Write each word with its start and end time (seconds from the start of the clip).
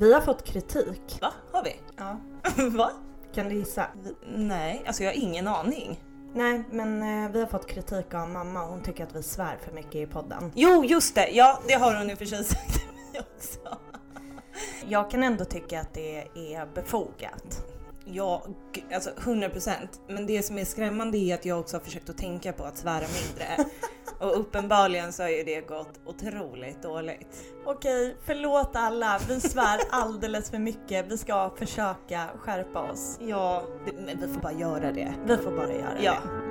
Vi 0.00 0.14
har 0.14 0.20
fått 0.20 0.44
kritik. 0.44 1.18
Va? 1.20 1.32
Har 1.52 1.64
vi? 1.64 1.76
Ja. 1.96 2.20
Va? 2.76 2.90
Kan 3.34 3.48
du 3.48 3.54
gissa? 3.54 3.86
Nej, 4.36 4.84
alltså 4.86 5.02
jag 5.02 5.10
har 5.10 5.16
ingen 5.16 5.48
aning. 5.48 6.00
Nej, 6.34 6.62
men 6.70 7.02
eh, 7.02 7.30
vi 7.30 7.40
har 7.40 7.46
fått 7.46 7.66
kritik 7.66 8.14
av 8.14 8.28
mamma. 8.28 8.64
Hon 8.64 8.82
tycker 8.82 9.04
att 9.04 9.16
vi 9.16 9.22
svär 9.22 9.58
för 9.64 9.72
mycket 9.72 9.94
i 9.94 10.06
podden. 10.06 10.52
Jo, 10.54 10.84
just 10.84 11.14
det! 11.14 11.28
Ja, 11.32 11.60
det 11.68 11.74
har 11.74 11.94
hon 11.94 12.10
och 12.10 12.18
för 12.18 12.24
sig 12.24 12.44
sagt 12.44 12.72
till 12.72 12.88
mig 12.92 13.20
också. 13.36 13.78
Jag 14.88 15.10
kan 15.10 15.22
ändå 15.22 15.44
tycka 15.44 15.80
att 15.80 15.94
det 15.94 16.18
är 16.34 16.74
befogat. 16.74 17.64
Ja, 18.04 18.46
alltså 18.94 19.10
100 19.18 19.48
procent. 19.48 20.00
Men 20.08 20.26
det 20.26 20.42
som 20.42 20.58
är 20.58 20.64
skrämmande 20.64 21.18
är 21.18 21.34
att 21.34 21.44
jag 21.44 21.60
också 21.60 21.76
har 21.76 21.84
försökt 21.84 22.10
att 22.10 22.18
tänka 22.18 22.52
på 22.52 22.64
att 22.64 22.78
svära 22.78 23.06
mindre. 23.06 23.70
Och 24.18 24.40
uppenbarligen 24.40 25.12
så 25.12 25.22
har 25.22 25.30
ju 25.30 25.42
det 25.44 25.60
gått 25.60 26.00
otroligt 26.06 26.82
dåligt. 26.82 27.44
Okej, 27.64 28.16
förlåt 28.24 28.70
alla. 28.72 29.20
Vi 29.28 29.40
svär 29.40 29.80
alldeles 29.90 30.50
för 30.50 30.58
mycket. 30.58 31.06
Vi 31.12 31.18
ska 31.18 31.50
försöka 31.58 32.24
skärpa 32.38 32.90
oss. 32.92 33.18
Ja, 33.20 33.62
det, 33.86 33.92
men 34.06 34.20
vi 34.20 34.34
får 34.34 34.40
bara 34.40 34.52
göra 34.52 34.92
det. 34.92 35.14
Vi 35.26 35.36
får 35.36 35.50
bara 35.50 35.72
göra 35.72 35.96
Ja. 36.02 36.12
det. 36.12 36.47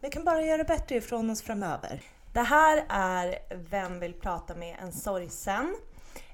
Vi 0.00 0.10
kan 0.10 0.24
bara 0.24 0.42
göra 0.42 0.64
bättre 0.64 0.96
ifrån 0.96 1.30
oss 1.30 1.42
framöver. 1.42 2.02
Det 2.32 2.40
här 2.40 2.84
är 2.88 3.38
Vem 3.54 4.00
vill 4.00 4.14
prata 4.14 4.54
med 4.54 4.76
en 4.80 4.92
sorgsen? 4.92 5.76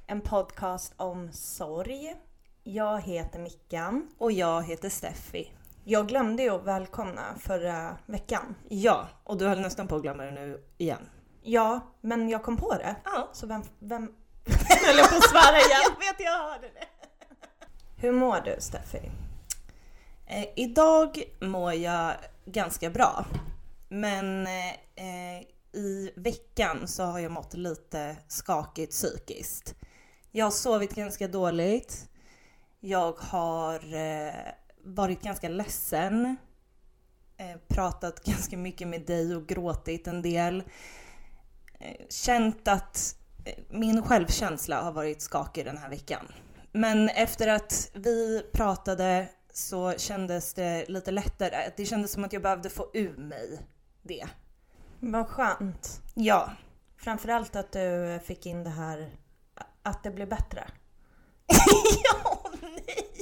En 0.07 0.21
podcast 0.21 0.95
om 0.97 1.33
sorg. 1.33 2.17
Jag 2.65 3.01
heter 3.01 3.39
Mickan. 3.39 4.09
Och 4.19 4.33
jag 4.33 4.63
heter 4.63 4.89
Steffi. 4.89 5.53
Jag 5.85 6.09
glömde 6.09 6.43
ju 6.43 6.51
att 6.51 6.65
välkomna 6.65 7.23
förra 7.39 7.97
veckan. 8.07 8.55
Ja, 8.69 9.09
och 9.25 9.39
du 9.39 9.47
höll 9.47 9.61
nästan 9.61 9.89
på 9.89 9.97
att 9.97 10.03
glömma 10.03 10.23
det 10.23 10.31
nu 10.31 10.65
igen. 10.79 11.09
Ja, 11.43 11.81
men 12.01 12.29
jag 12.29 12.43
kom 12.43 12.57
på 12.57 12.75
det. 12.75 12.97
Ja. 13.05 13.29
Så 13.33 13.47
vem... 13.47 13.63
vem... 13.79 14.03
höll 14.87 14.97
jag 14.97 15.11
på 15.11 15.17
att 15.17 15.31
svära 15.31 15.57
igen. 15.57 15.81
Jag 15.83 16.13
vet, 16.13 16.21
jag 16.21 16.39
hörde 16.39 16.69
det. 16.75 16.87
Hur 17.97 18.13
mår 18.13 18.41
du 18.45 18.57
Steffi? 18.59 19.11
Eh, 20.27 20.45
idag 20.57 21.23
mår 21.41 21.73
jag 21.73 22.13
ganska 22.45 22.91
bra. 22.91 23.27
Men 23.93 24.47
eh, 24.47 24.71
eh, 24.95 25.43
i 25.73 26.13
veckan 26.17 26.89
så 26.89 27.03
har 27.03 27.19
jag 27.19 27.33
mått 27.33 27.55
lite 27.55 28.17
skakigt 28.29 28.93
psykiskt. 28.93 29.75
Jag 30.31 30.47
har 30.47 30.51
sovit 30.51 30.95
ganska 30.95 31.29
dåligt. 31.29 32.09
Jag 32.81 33.13
har 33.13 33.95
eh, 33.95 34.35
varit 34.85 35.23
ganska 35.23 35.49
ledsen. 35.49 36.37
Eh, 37.37 37.57
pratat 37.69 38.25
ganska 38.25 38.57
mycket 38.57 38.89
med 38.89 39.07
dig 39.07 39.37
och 39.37 39.47
gråtit 39.47 40.07
en 40.07 40.23
del. 40.23 40.63
Eh, 41.79 42.07
känt 42.09 42.69
att 42.69 43.17
eh, 43.45 43.59
min 43.71 44.03
självkänsla 44.03 44.83
har 44.83 44.93
varit 44.93 45.23
skakig 45.23 45.65
den 45.65 45.79
här 45.79 45.91
veckan. 45.91 46.27
Men 46.73 47.09
efter 47.09 47.49
att 47.49 47.91
vi 47.95 48.43
pratade 48.53 49.29
så 49.53 49.93
kändes 49.99 50.55
det 50.55 50.85
lite 50.89 51.11
lättare. 51.11 51.71
Det 51.77 51.85
kändes 51.85 52.13
som 52.13 52.25
att 52.25 52.33
jag 52.33 52.43
behövde 52.43 52.71
få 52.71 52.91
ur 52.95 53.17
mig 53.17 53.61
det. 54.03 54.29
Vad 55.01 55.29
skönt. 55.29 56.01
Ja. 56.15 56.53
Framförallt 56.97 57.57
att 57.57 57.73
du 57.73 58.21
fick 58.25 58.47
in 58.47 58.65
det 58.65 58.71
här 58.71 59.11
att 59.83 60.03
det 60.03 60.11
blir 60.11 60.27
bättre. 60.27 60.69
ja, 62.05 62.51
nej! 62.63 63.13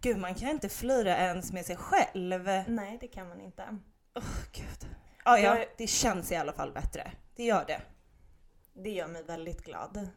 Gud, 0.00 0.18
man 0.18 0.34
kan 0.34 0.48
inte 0.48 0.68
flyra 0.68 1.16
ens 1.16 1.52
med 1.52 1.66
sig 1.66 1.76
själv. 1.76 2.44
Nej, 2.68 2.98
det 3.00 3.08
kan 3.08 3.28
man 3.28 3.40
inte. 3.40 3.78
Åh, 4.14 4.22
gud. 4.52 4.96
Ja, 5.24 5.38
ja, 5.38 5.64
det 5.76 5.86
känns 5.86 6.32
i 6.32 6.36
alla 6.36 6.52
fall 6.52 6.72
bättre. 6.72 7.12
Det 7.36 7.44
gör 7.44 7.64
det. 7.66 7.82
Det 8.72 8.90
gör 8.90 9.08
mig 9.08 9.22
väldigt 9.24 9.64
glad. 9.64 10.08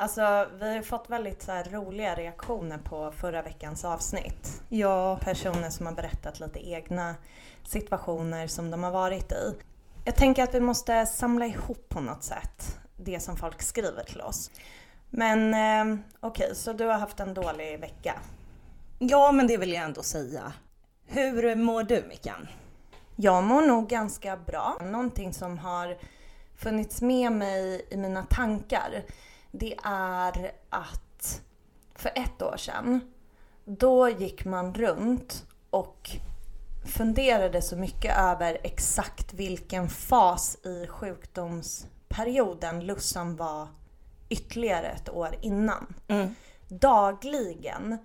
Alltså, 0.00 0.46
vi 0.60 0.74
har 0.74 0.82
fått 0.82 1.10
väldigt 1.10 1.42
så 1.42 1.62
roliga 1.70 2.14
reaktioner 2.14 2.78
på 2.78 3.12
förra 3.12 3.42
veckans 3.42 3.84
avsnitt. 3.84 4.62
Ja. 4.68 5.18
Personer 5.22 5.70
som 5.70 5.86
har 5.86 5.92
berättat 5.92 6.40
lite 6.40 6.68
egna 6.70 7.14
situationer 7.64 8.46
som 8.46 8.70
de 8.70 8.82
har 8.82 8.90
varit 8.90 9.32
i. 9.32 9.54
Jag 10.04 10.16
tänker 10.16 10.42
att 10.42 10.54
vi 10.54 10.60
måste 10.60 11.06
samla 11.06 11.46
ihop 11.46 11.88
på 11.88 12.00
något 12.00 12.22
sätt 12.22 12.78
det 12.96 13.20
som 13.20 13.36
folk 13.36 13.62
skriver 13.62 14.04
till 14.04 14.20
oss. 14.20 14.50
Men 15.10 15.54
eh, 15.54 16.04
okej, 16.20 16.54
så 16.54 16.72
du 16.72 16.84
har 16.84 16.98
haft 16.98 17.20
en 17.20 17.34
dålig 17.34 17.80
vecka. 17.80 18.14
Ja, 18.98 19.32
men 19.32 19.46
det 19.46 19.56
vill 19.56 19.72
jag 19.72 19.84
ändå 19.84 20.02
säga. 20.02 20.52
Hur 21.06 21.56
mår 21.56 21.82
du, 21.82 22.04
Mickan? 22.08 22.48
Jag 23.16 23.44
mår 23.44 23.62
nog 23.62 23.88
ganska 23.88 24.36
bra. 24.36 24.78
Någonting 24.82 25.32
som 25.32 25.58
har 25.58 25.96
funnits 26.56 27.02
med 27.02 27.32
mig 27.32 27.86
i 27.90 27.96
mina 27.96 28.22
tankar 28.22 29.04
det 29.50 29.76
är 29.84 30.52
att 30.68 31.42
för 31.94 32.12
ett 32.14 32.42
år 32.42 32.56
sedan 32.56 33.00
då 33.64 34.08
gick 34.08 34.44
man 34.44 34.74
runt 34.74 35.46
och 35.70 36.10
funderade 36.86 37.62
så 37.62 37.76
mycket 37.76 38.18
över 38.18 38.58
exakt 38.62 39.34
vilken 39.34 39.88
fas 39.88 40.58
i 40.64 40.86
sjukdomsperioden 40.86 42.86
Lussan 42.86 43.36
var 43.36 43.68
ytterligare 44.28 44.86
ett 44.86 45.08
år 45.08 45.34
innan. 45.40 45.94
Mm. 46.08 46.34
Dagligen 46.68 47.98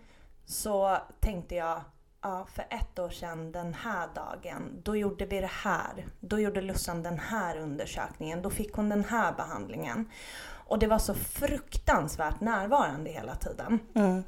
så 0.45 0.97
tänkte 1.19 1.55
jag, 1.55 1.81
ja 2.21 2.47
för 2.53 2.65
ett 2.69 2.99
år 2.99 3.09
sedan 3.09 3.51
den 3.51 3.73
här 3.73 4.07
dagen, 4.15 4.81
då 4.83 4.95
gjorde 4.95 5.25
vi 5.25 5.41
det 5.41 5.51
här. 5.51 6.07
Då 6.19 6.39
gjorde 6.39 6.61
Lussan 6.61 7.03
den 7.03 7.19
här 7.19 7.57
undersökningen, 7.57 8.41
då 8.41 8.49
fick 8.49 8.73
hon 8.73 8.89
den 8.89 9.03
här 9.03 9.33
behandlingen. 9.33 10.09
Och 10.65 10.79
det 10.79 10.87
var 10.87 10.99
så 10.99 11.13
fruktansvärt 11.13 12.41
närvarande 12.41 13.09
hela 13.09 13.35
tiden. 13.35 13.79
Mm. 13.95 14.23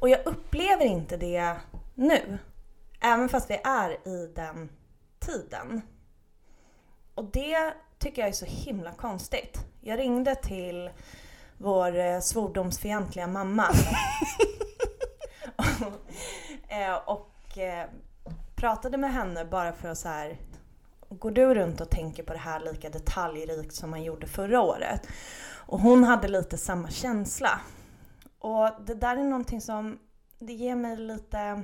Och 0.00 0.08
jag 0.08 0.26
upplever 0.26 0.84
inte 0.84 1.16
det 1.16 1.56
nu. 1.94 2.38
Även 3.00 3.28
fast 3.28 3.50
vi 3.50 3.60
är 3.64 4.08
i 4.08 4.32
den 4.34 4.70
tiden. 5.18 5.82
Och 7.14 7.24
det 7.24 7.74
tycker 7.98 8.22
jag 8.22 8.28
är 8.28 8.32
så 8.32 8.46
himla 8.46 8.92
konstigt. 8.92 9.58
Jag 9.80 9.98
ringde 9.98 10.34
till 10.34 10.90
vår 11.58 11.96
eh, 11.96 12.20
svordomsfientliga 12.20 13.26
mamma. 13.26 13.66
Eh, 16.68 16.94
och 16.94 17.58
eh, 17.58 17.88
pratade 18.54 18.96
med 18.96 19.12
henne 19.12 19.44
bara 19.44 19.72
för 19.72 19.88
att 19.88 19.98
så 19.98 20.08
här. 20.08 20.36
Går 21.08 21.30
du 21.30 21.54
runt 21.54 21.80
och 21.80 21.90
tänker 21.90 22.22
på 22.22 22.32
det 22.32 22.38
här 22.38 22.60
lika 22.60 22.90
detaljrikt 22.90 23.74
som 23.74 23.90
man 23.90 24.02
gjorde 24.02 24.26
förra 24.26 24.60
året? 24.60 25.08
Och 25.66 25.80
hon 25.80 26.04
hade 26.04 26.28
lite 26.28 26.58
samma 26.58 26.90
känsla. 26.90 27.60
Och 28.38 28.70
det 28.86 28.94
där 28.94 29.16
är 29.16 29.24
någonting 29.24 29.60
som, 29.60 29.98
det 30.38 30.52
ger 30.52 30.76
mig 30.76 30.96
lite... 30.96 31.62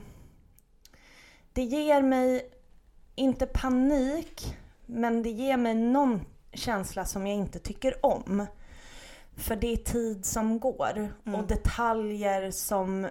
Det 1.53 1.63
ger 1.63 2.03
mig, 2.03 2.51
inte 3.15 3.47
panik, 3.47 4.57
men 4.87 5.23
det 5.23 5.31
ger 5.31 5.57
mig 5.57 5.75
någon 5.75 6.21
känsla 6.53 7.05
som 7.05 7.27
jag 7.27 7.37
inte 7.37 7.59
tycker 7.59 8.07
om. 8.07 8.47
För 9.37 9.57
det 9.57 9.73
är 9.73 9.77
tid 9.77 10.25
som 10.25 10.61
går 10.61 11.13
och 11.25 11.47
detaljer 11.47 12.51
som 12.51 13.09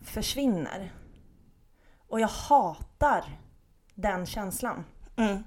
försvinner. 0.00 0.92
Och 2.08 2.20
jag 2.20 2.28
hatar 2.28 3.24
den 3.94 4.26
känslan. 4.26 4.84
Mm. 5.16 5.44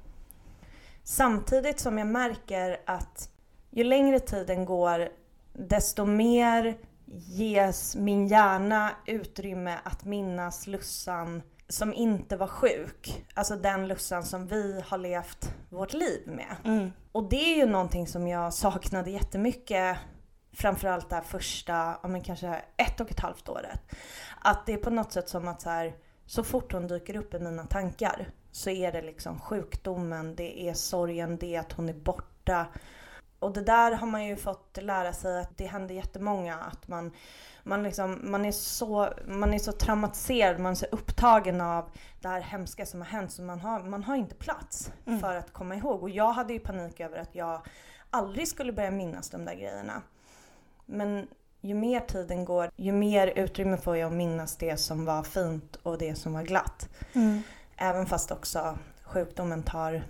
Samtidigt 1.03 1.79
som 1.79 1.97
jag 1.97 2.07
märker 2.07 2.81
att 2.85 3.29
ju 3.69 3.83
längre 3.83 4.19
tiden 4.19 4.65
går 4.65 5.09
desto 5.53 6.05
mer 6.05 6.77
ges 7.13 7.95
min 7.95 8.27
hjärna 8.27 8.91
utrymme 9.05 9.79
att 9.83 10.05
minnas 10.05 10.67
Lussan 10.67 11.41
som 11.67 11.93
inte 11.93 12.37
var 12.37 12.47
sjuk. 12.47 13.25
Alltså 13.33 13.55
den 13.55 13.87
Lussan 13.87 14.23
som 14.23 14.47
vi 14.47 14.83
har 14.87 14.97
levt 14.97 15.53
vårt 15.69 15.93
liv 15.93 16.21
med. 16.25 16.55
Mm. 16.63 16.91
Och 17.11 17.29
det 17.29 17.53
är 17.53 17.57
ju 17.57 17.65
någonting 17.65 18.07
som 18.07 18.27
jag 18.27 18.53
saknade 18.53 19.11
jättemycket 19.11 19.97
framförallt 20.53 21.09
det 21.09 21.15
här 21.15 21.23
första, 21.23 21.73
ja 22.03 22.07
men 22.07 22.21
kanske 22.21 22.61
ett 22.77 22.99
och 22.99 23.11
ett 23.11 23.19
halvt 23.19 23.49
året. 23.49 23.81
Att 24.39 24.65
det 24.65 24.73
är 24.73 24.77
på 24.77 24.89
något 24.89 25.11
sätt 25.11 25.29
som 25.29 25.47
att 25.47 25.61
så 25.61 25.69
här, 25.69 25.93
så 26.25 26.43
fort 26.43 26.73
hon 26.73 26.87
dyker 26.87 27.15
upp 27.15 27.33
i 27.33 27.39
mina 27.39 27.65
tankar 27.65 28.27
så 28.51 28.69
är 28.69 28.91
det 28.91 29.01
liksom 29.01 29.39
sjukdomen, 29.39 30.35
det 30.35 30.61
är 30.69 30.73
sorgen, 30.73 31.37
det 31.37 31.55
är 31.55 31.59
att 31.59 31.71
hon 31.71 31.89
är 31.89 31.93
borta. 31.93 32.67
Och 33.39 33.53
det 33.53 33.61
där 33.61 33.91
har 33.91 34.07
man 34.07 34.25
ju 34.25 34.35
fått 34.35 34.77
lära 34.81 35.13
sig 35.13 35.39
att 35.39 35.57
det 35.57 35.65
händer 35.65 35.95
jättemånga 35.95 36.55
att 36.55 36.87
man, 36.87 37.11
man, 37.63 37.83
liksom, 37.83 38.19
man, 38.23 38.45
är 38.45 38.51
så, 38.51 39.13
man 39.27 39.53
är 39.53 39.59
så 39.59 39.71
traumatiserad, 39.71 40.59
man 40.59 40.71
är 40.71 40.75
så 40.75 40.85
upptagen 40.91 41.61
av 41.61 41.89
det 42.21 42.27
här 42.27 42.41
hemska 42.41 42.85
som 42.85 43.01
har 43.01 43.07
hänt 43.07 43.31
så 43.31 43.41
man 43.41 43.59
har, 43.59 43.79
man 43.79 44.03
har 44.03 44.15
inte 44.15 44.35
plats 44.35 44.91
mm. 45.05 45.19
för 45.19 45.35
att 45.35 45.53
komma 45.53 45.75
ihåg. 45.75 46.03
Och 46.03 46.09
jag 46.09 46.31
hade 46.31 46.53
ju 46.53 46.59
panik 46.59 46.99
över 46.99 47.17
att 47.17 47.35
jag 47.35 47.61
aldrig 48.09 48.47
skulle 48.47 48.73
börja 48.73 48.91
minnas 48.91 49.29
de 49.29 49.45
där 49.45 49.55
grejerna. 49.55 50.01
Men 50.85 51.27
ju 51.61 51.75
mer 51.75 51.99
tiden 51.99 52.45
går, 52.45 52.71
ju 52.75 52.91
mer 52.91 53.27
utrymme 53.27 53.77
får 53.77 53.97
jag 53.97 54.07
att 54.07 54.13
minnas 54.13 54.55
det 54.55 54.77
som 54.77 55.05
var 55.05 55.23
fint 55.23 55.75
och 55.75 55.97
det 55.97 56.15
som 56.15 56.33
var 56.33 56.43
glatt. 56.43 56.89
Mm. 57.13 57.41
Även 57.83 58.05
fast 58.05 58.31
också 58.31 58.77
sjukdomen 59.03 59.63
tar, 59.63 60.03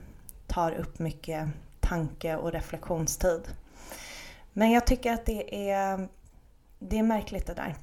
tar 0.48 0.72
upp 0.72 1.00
mycket 1.00 1.48
tanke 1.80 2.36
och 2.36 2.52
reflektionstid. 2.52 3.42
Men 4.54 4.72
jag 4.72 4.88
tycker 4.88 5.14
att 5.14 5.26
det 5.26 5.72
är, 5.72 6.08
det 6.80 7.00
är 7.00 7.04
märkligt 7.04 7.48
det 7.48 7.54
där. 7.54 7.76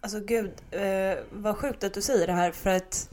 Alltså 0.00 0.20
gud, 0.20 0.52
eh, 0.70 1.18
vad 1.32 1.56
sjukt 1.56 1.84
att 1.84 1.94
du 1.94 2.02
säger 2.02 2.26
det 2.26 2.32
här 2.32 2.52
för 2.52 2.70
att 2.70 3.10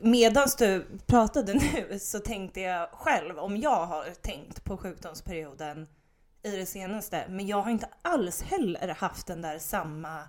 medan 0.00 0.48
du 0.58 0.86
pratade 1.06 1.54
nu 1.74 1.98
så 1.98 2.18
tänkte 2.18 2.60
jag 2.60 2.88
själv 2.92 3.38
om 3.38 3.56
jag 3.56 3.86
har 3.86 4.04
tänkt 4.04 4.64
på 4.64 4.76
sjukdomsperioden 4.76 5.88
i 6.42 6.50
det 6.50 6.66
senaste. 6.66 7.24
Men 7.28 7.46
jag 7.46 7.62
har 7.62 7.70
inte 7.70 7.88
alls 8.02 8.42
heller 8.42 8.88
haft 8.88 9.26
den 9.26 9.42
där 9.42 9.58
samma 9.58 10.22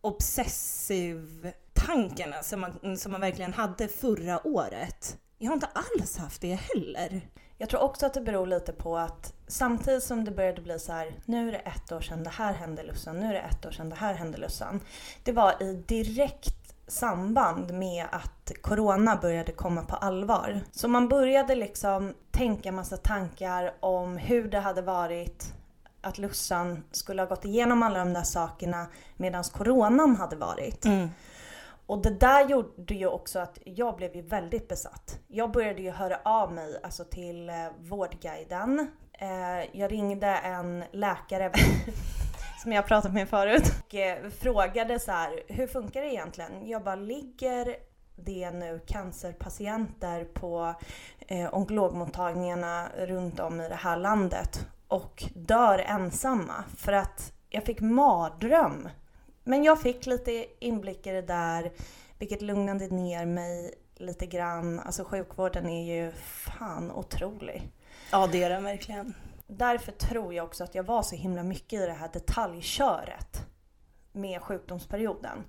obsessiv 0.00 1.52
tankarna 1.86 2.42
som 2.42 2.60
man, 2.60 2.96
som 2.96 3.12
man 3.12 3.20
verkligen 3.20 3.52
hade 3.52 3.88
förra 3.88 4.46
året. 4.46 5.16
Jag 5.38 5.50
har 5.50 5.54
inte 5.54 5.68
alls 5.72 6.16
haft 6.16 6.40
det 6.40 6.54
heller. 6.54 7.20
Jag 7.58 7.68
tror 7.68 7.80
också 7.80 8.06
att 8.06 8.14
det 8.14 8.20
beror 8.20 8.46
lite 8.46 8.72
på 8.72 8.98
att 8.98 9.34
samtidigt 9.46 10.02
som 10.02 10.24
det 10.24 10.30
började 10.30 10.62
bli 10.62 10.78
så 10.78 10.92
här, 10.92 11.14
nu 11.24 11.48
är 11.48 11.52
det 11.52 11.58
ett 11.58 11.92
år 11.92 12.00
sedan 12.00 12.24
det 12.24 12.30
här 12.30 12.52
hände 12.52 12.82
Lussan, 12.82 13.20
nu 13.20 13.26
är 13.26 13.32
det 13.32 13.38
ett 13.38 13.66
år 13.66 13.70
sedan 13.70 13.88
det 13.88 13.96
här 13.96 14.14
hände 14.14 14.38
Lussan. 14.38 14.80
Det 15.22 15.32
var 15.32 15.62
i 15.62 15.84
direkt 15.86 16.74
samband 16.86 17.74
med 17.74 18.06
att 18.10 18.52
corona 18.60 19.16
började 19.16 19.52
komma 19.52 19.82
på 19.82 19.96
allvar. 19.96 20.60
Så 20.72 20.88
man 20.88 21.08
började 21.08 21.54
liksom 21.54 22.14
tänka 22.30 22.72
massa 22.72 22.96
tankar 22.96 23.74
om 23.80 24.16
hur 24.16 24.48
det 24.48 24.58
hade 24.58 24.82
varit 24.82 25.54
att 26.00 26.18
Lussan 26.18 26.84
skulle 26.90 27.22
ha 27.22 27.26
gått 27.26 27.44
igenom 27.44 27.82
alla 27.82 27.98
de 27.98 28.12
där 28.12 28.22
sakerna 28.22 28.86
medan 29.16 29.44
coronan 29.44 30.16
hade 30.16 30.36
varit. 30.36 30.84
Mm. 30.84 31.08
Och 31.92 32.02
det 32.02 32.10
där 32.10 32.48
gjorde 32.48 32.94
ju 32.94 33.06
också 33.06 33.38
att 33.38 33.58
jag 33.64 33.96
blev 33.96 34.16
ju 34.16 34.22
väldigt 34.22 34.68
besatt. 34.68 35.18
Jag 35.28 35.50
började 35.50 35.82
ju 35.82 35.90
höra 35.90 36.20
av 36.24 36.52
mig 36.52 36.80
alltså 36.82 37.04
till 37.04 37.48
eh, 37.48 37.54
Vårdguiden. 37.78 38.90
Eh, 39.12 39.78
jag 39.80 39.92
ringde 39.92 40.26
en 40.26 40.84
läkare 40.92 41.52
som 42.62 42.72
jag 42.72 42.86
pratat 42.86 43.12
med 43.12 43.28
förut 43.28 43.72
och 43.84 43.94
eh, 43.94 44.30
frågade 44.30 44.98
så 44.98 45.12
här, 45.12 45.42
hur 45.48 45.66
funkar 45.66 46.02
det 46.02 46.08
egentligen? 46.08 46.68
Jag 46.68 46.84
bara, 46.84 46.96
ligger 46.96 47.76
det 48.16 48.50
nu 48.50 48.80
cancerpatienter 48.86 50.24
på 50.24 50.74
eh, 51.28 51.54
onkologmottagningarna 51.54 52.88
runt 52.98 53.40
om 53.40 53.60
i 53.60 53.68
det 53.68 53.74
här 53.74 53.96
landet 53.96 54.66
och 54.88 55.24
dör 55.34 55.78
ensamma 55.78 56.64
för 56.76 56.92
att 56.92 57.32
jag 57.48 57.64
fick 57.64 57.80
mardröm 57.80 58.88
men 59.44 59.64
jag 59.64 59.80
fick 59.80 60.06
lite 60.06 60.46
inblick 60.58 61.06
i 61.06 61.10
det 61.10 61.22
där, 61.22 61.72
vilket 62.18 62.42
lugnade 62.42 62.88
ner 62.88 63.26
mig 63.26 63.74
lite 63.96 64.26
grann. 64.26 64.80
Alltså 64.80 65.04
sjukvården 65.04 65.68
är 65.68 65.94
ju 65.94 66.12
fan 66.12 66.90
otrolig. 66.90 67.70
Ja, 68.12 68.28
det 68.32 68.42
är 68.42 68.50
den 68.50 68.64
verkligen. 68.64 69.14
Därför 69.46 69.92
tror 69.92 70.34
jag 70.34 70.44
också 70.44 70.64
att 70.64 70.74
jag 70.74 70.84
var 70.84 71.02
så 71.02 71.16
himla 71.16 71.42
mycket 71.42 71.80
i 71.80 71.86
det 71.86 71.92
här 71.92 72.10
detaljköret 72.12 73.46
med 74.12 74.42
sjukdomsperioden. 74.42 75.44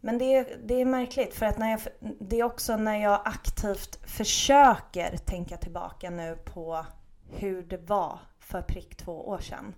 Men 0.00 0.18
det 0.18 0.34
är, 0.34 0.58
det 0.64 0.80
är 0.80 0.84
märkligt 0.84 1.34
för 1.34 1.46
att 1.46 1.58
när 1.58 1.70
jag, 1.70 1.80
det 2.20 2.40
är 2.40 2.44
också 2.44 2.76
när 2.76 2.96
jag 2.96 3.20
aktivt 3.24 3.98
försöker 4.06 5.16
tänka 5.16 5.56
tillbaka 5.56 6.10
nu 6.10 6.36
på 6.44 6.86
hur 7.30 7.62
det 7.62 7.76
var 7.76 8.18
för 8.40 8.62
prick 8.62 8.96
två 8.96 9.28
år 9.28 9.38
sedan 9.38 9.74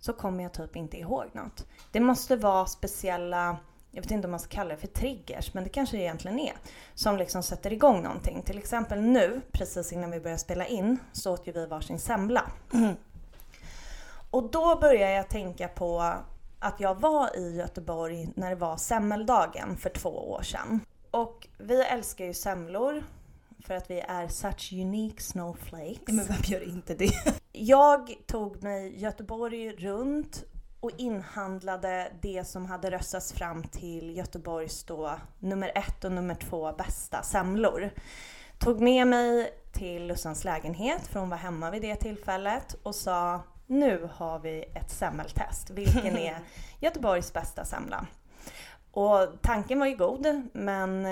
så 0.00 0.12
kommer 0.12 0.42
jag 0.42 0.52
typ 0.52 0.76
inte 0.76 0.96
ihåg 0.96 1.24
något. 1.32 1.66
Det 1.92 2.00
måste 2.00 2.36
vara 2.36 2.66
speciella, 2.66 3.56
jag 3.90 4.02
vet 4.02 4.10
inte 4.10 4.26
om 4.26 4.30
man 4.30 4.40
ska 4.40 4.50
kalla 4.50 4.70
det 4.70 4.76
för 4.76 4.86
triggers, 4.86 5.54
men 5.54 5.64
det 5.64 5.70
kanske 5.70 5.96
det 5.96 6.02
egentligen 6.02 6.38
är, 6.38 6.54
som 6.94 7.16
liksom 7.16 7.42
sätter 7.42 7.72
igång 7.72 8.02
någonting. 8.02 8.42
Till 8.42 8.58
exempel 8.58 9.00
nu, 9.00 9.40
precis 9.52 9.92
innan 9.92 10.10
vi 10.10 10.20
började 10.20 10.38
spela 10.38 10.66
in, 10.66 10.98
så 11.12 11.32
åt 11.32 11.46
ju 11.46 11.52
vi 11.52 11.66
varsin 11.66 11.98
semla. 11.98 12.50
Mm. 12.74 12.94
Och 14.30 14.50
då 14.50 14.78
började 14.80 15.12
jag 15.12 15.28
tänka 15.28 15.68
på 15.68 16.14
att 16.58 16.80
jag 16.80 17.00
var 17.00 17.36
i 17.36 17.56
Göteborg 17.56 18.28
när 18.34 18.50
det 18.50 18.56
var 18.56 18.76
semmeldagen 18.76 19.76
för 19.76 19.90
två 19.90 20.30
år 20.30 20.42
sedan. 20.42 20.80
Och 21.10 21.48
vi 21.58 21.82
älskar 21.82 22.24
ju 22.24 22.34
semlor 22.34 23.04
för 23.64 23.74
att 23.74 23.90
vi 23.90 24.00
är 24.00 24.28
such 24.28 24.72
unique 24.72 25.22
snowflakes. 25.22 26.14
Men 26.14 26.26
vem 26.26 26.42
gör 26.44 26.68
inte 26.68 26.94
det? 26.94 27.12
Jag 27.52 28.14
tog 28.26 28.62
mig 28.62 29.02
Göteborg 29.02 29.72
runt 29.72 30.44
och 30.80 30.90
inhandlade 30.96 32.12
det 32.22 32.44
som 32.44 32.66
hade 32.66 32.90
röstats 32.90 33.32
fram 33.32 33.62
till 33.62 34.16
Göteborgs 34.16 34.84
då 34.84 35.18
nummer 35.38 35.72
ett 35.74 36.04
och 36.04 36.12
nummer 36.12 36.34
två 36.34 36.72
bästa 36.72 37.22
semlor. 37.22 37.90
Tog 38.58 38.80
med 38.80 39.06
mig 39.06 39.50
till 39.72 40.06
Lussans 40.06 40.44
lägenhet, 40.44 41.06
för 41.06 41.20
hon 41.20 41.30
var 41.30 41.36
hemma 41.36 41.70
vid 41.70 41.82
det 41.82 41.96
tillfället 41.96 42.76
och 42.82 42.94
sa 42.94 43.40
nu 43.66 44.08
har 44.12 44.38
vi 44.38 44.64
ett 44.74 44.90
semmeltest. 44.90 45.70
Vilken 45.70 46.18
är 46.18 46.38
Göteborgs 46.80 47.32
bästa 47.32 47.64
semla? 47.64 48.06
Och 48.90 49.28
tanken 49.42 49.78
var 49.78 49.86
ju 49.86 49.96
god, 49.96 50.48
men 50.52 51.06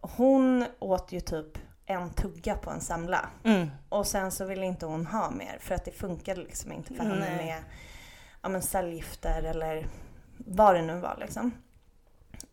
hon 0.00 0.64
åt 0.78 1.12
ju 1.12 1.20
typ 1.20 1.58
en 1.86 2.10
tugga 2.10 2.56
på 2.56 2.70
en 2.70 2.80
semla. 2.80 3.28
Mm. 3.44 3.70
Och 3.88 4.06
sen 4.06 4.30
så 4.30 4.44
ville 4.44 4.66
inte 4.66 4.86
hon 4.86 5.06
ha 5.06 5.30
mer 5.30 5.58
för 5.60 5.74
att 5.74 5.84
det 5.84 5.90
funkade 5.90 6.40
liksom 6.40 6.72
inte 6.72 6.94
för 6.94 7.04
henne 7.04 7.36
med 7.36 7.62
ja, 8.42 8.48
men 8.48 8.62
cellgifter 8.62 9.42
eller 9.42 9.86
vad 10.36 10.74
det 10.74 10.82
nu 10.82 11.00
var 11.00 11.16
liksom. 11.20 11.52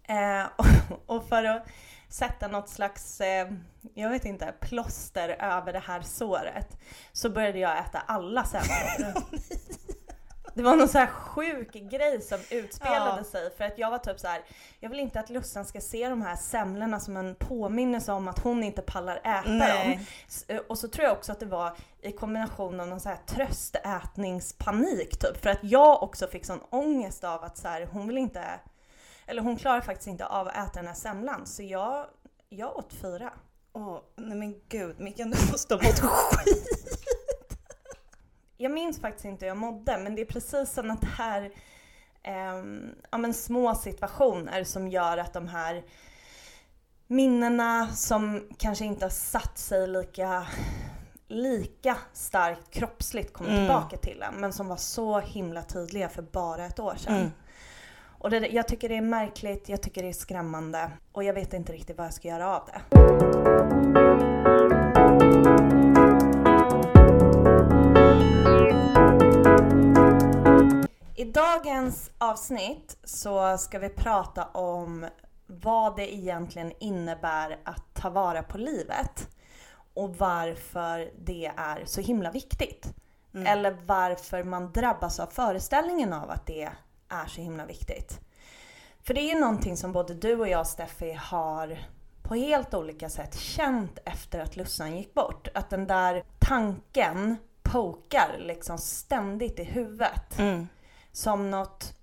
Eh, 0.03 0.45
och, 0.55 1.15
och, 1.15 1.27
för 1.29 1.43
att 1.43 1.67
sätta 2.09 2.47
något 2.47 2.69
slags, 2.69 3.21
eh, 3.21 3.51
jag 3.93 4.09
vet 4.09 4.25
inte, 4.25 4.53
plåster 4.59 5.29
över 5.29 5.73
det 5.73 5.79
här 5.79 6.01
såret 6.01 6.77
så 7.11 7.29
började 7.29 7.59
jag 7.59 7.79
äta 7.79 7.99
alla 7.99 8.43
semlor. 8.43 9.23
Det 10.57 10.63
var 10.63 10.75
någon 10.75 10.87
så 10.87 10.97
här 10.97 11.07
sjuk 11.07 11.73
grej 11.73 12.21
som 12.21 12.39
utspelade 12.49 13.17
ja. 13.17 13.23
sig 13.23 13.51
för 13.57 13.63
att 13.63 13.77
jag 13.77 13.91
var 13.91 13.97
typ 13.97 14.19
så 14.19 14.27
här, 14.27 14.41
jag 14.79 14.89
vill 14.89 14.99
inte 14.99 15.19
att 15.19 15.29
Lussan 15.29 15.65
ska 15.65 15.81
se 15.81 16.09
de 16.09 16.21
här 16.21 16.35
semlorna 16.35 16.99
som 16.99 17.17
en 17.17 17.35
påminnelse 17.35 18.11
om 18.11 18.27
att 18.27 18.39
hon 18.39 18.63
inte 18.63 18.81
pallar 18.81 19.17
äta 19.17 19.41
Nej. 19.45 19.95
dem. 20.47 20.55
Eh, 20.55 20.61
och 20.67 20.77
så 20.77 20.87
tror 20.87 21.05
jag 21.05 21.13
också 21.13 21.31
att 21.31 21.39
det 21.39 21.45
var 21.45 21.77
i 22.01 22.11
kombination 22.11 22.79
av 22.79 22.87
någon 22.87 22.99
så 22.99 23.09
här 23.09 23.17
tröstätningspanik 23.25 25.19
typ 25.19 25.41
för 25.41 25.49
att 25.49 25.63
jag 25.63 26.03
också 26.03 26.27
fick 26.27 26.45
sån 26.45 26.61
ångest 26.69 27.23
av 27.23 27.43
att 27.43 27.57
så 27.57 27.67
här, 27.67 27.85
hon 27.85 28.07
vill 28.07 28.17
inte, 28.17 28.43
eller 29.25 29.41
hon 29.41 29.57
klarar 29.57 29.81
faktiskt 29.81 30.07
inte 30.07 30.25
av 30.25 30.47
att 30.47 30.53
äta 30.57 30.73
den 30.73 30.87
här 30.87 30.93
semlan 30.93 31.45
så 31.45 31.63
jag, 31.63 32.05
jag 32.49 32.77
åt 32.77 32.93
fyra. 32.93 33.33
Åh, 33.73 33.87
oh, 33.87 33.99
nej 34.15 34.37
men 34.37 34.55
gud 34.69 34.99
Mikael 34.99 35.31
du 35.31 35.51
måste 35.51 35.75
ha 35.75 35.81
mått 35.83 35.99
skit 35.99 36.96
jag 38.57 38.71
minns 38.71 39.01
faktiskt 39.01 39.25
inte 39.25 39.45
hur 39.45 39.47
jag 39.47 39.57
mådde 39.57 39.97
men 39.97 40.15
det 40.15 40.21
är 40.21 40.25
precis 40.25 40.71
sådana 40.71 40.97
här 41.17 41.51
eh, 42.23 42.63
ja, 43.11 43.17
men 43.17 43.33
små 43.33 43.75
situationer 43.75 44.63
som 44.63 44.87
gör 44.87 45.17
att 45.17 45.33
de 45.33 45.47
här 45.47 45.83
minnena 47.07 47.87
som 47.87 48.47
kanske 48.57 48.85
inte 48.85 49.05
har 49.05 49.09
satt 49.09 49.57
sig 49.57 49.87
lika, 49.87 50.47
lika 51.27 51.97
starkt 52.13 52.69
kroppsligt 52.69 53.33
kommer 53.33 53.49
mm. 53.49 53.61
tillbaka 53.61 53.97
till 53.97 54.21
en 54.21 54.35
men 54.41 54.53
som 54.53 54.67
var 54.67 54.77
så 54.77 55.19
himla 55.19 55.63
tydliga 55.63 56.09
för 56.09 56.21
bara 56.21 56.65
ett 56.65 56.79
år 56.79 56.95
sedan. 56.95 57.15
Mm. 57.15 57.31
Och 58.19 58.29
det, 58.29 58.47
jag 58.47 58.67
tycker 58.67 58.89
det 58.89 58.97
är 58.97 59.01
märkligt, 59.01 59.69
jag 59.69 59.81
tycker 59.81 60.03
det 60.03 60.09
är 60.09 60.13
skrämmande 60.13 60.91
och 61.11 61.23
jag 61.23 61.33
vet 61.33 61.53
inte 61.53 61.73
riktigt 61.73 61.97
vad 61.97 62.05
jag 62.05 62.13
ska 62.13 62.27
göra 62.27 62.57
av 62.57 62.69
det. 62.73 62.81
I 71.19 71.25
dagens 71.25 72.11
avsnitt 72.17 72.97
så 73.03 73.57
ska 73.57 73.79
vi 73.79 73.89
prata 73.89 74.45
om 74.45 75.07
vad 75.47 75.95
det 75.95 76.15
egentligen 76.15 76.73
innebär 76.79 77.59
att 77.63 77.83
ta 77.93 78.09
vara 78.09 78.43
på 78.43 78.57
livet 78.57 79.29
och 79.93 80.15
varför 80.15 81.11
det 81.19 81.51
är 81.57 81.85
så 81.85 82.01
himla 82.01 82.31
viktigt. 82.31 82.93
Mm. 83.33 83.47
Eller 83.47 83.77
varför 83.85 84.43
man 84.43 84.71
drabbas 84.71 85.19
av 85.19 85.27
föreställningen 85.27 86.13
av 86.13 86.29
att 86.29 86.45
det 86.45 86.69
är 87.09 87.27
så 87.27 87.41
himla 87.41 87.65
viktigt. 87.65 88.19
För 89.03 89.13
det 89.13 89.21
är 89.21 89.33
ju 89.33 89.39
någonting 89.39 89.77
som 89.77 89.91
både 89.91 90.13
du 90.13 90.39
och 90.39 90.47
jag 90.47 90.67
Steffi 90.67 91.11
har 91.13 91.79
på 92.21 92.35
helt 92.35 92.73
olika 92.73 93.09
sätt 93.09 93.39
känt 93.39 93.99
efter 94.05 94.39
att 94.39 94.55
Lussan 94.55 94.97
gick 94.97 95.13
bort. 95.13 95.47
Att 95.53 95.69
den 95.69 95.87
där 95.87 96.23
tanken 96.39 97.37
pokar 97.63 98.35
liksom 98.39 98.77
ständigt 98.77 99.59
i 99.59 99.63
huvudet. 99.63 100.39
Mm. 100.39 100.67
Som 101.17 101.51
något 101.51 101.93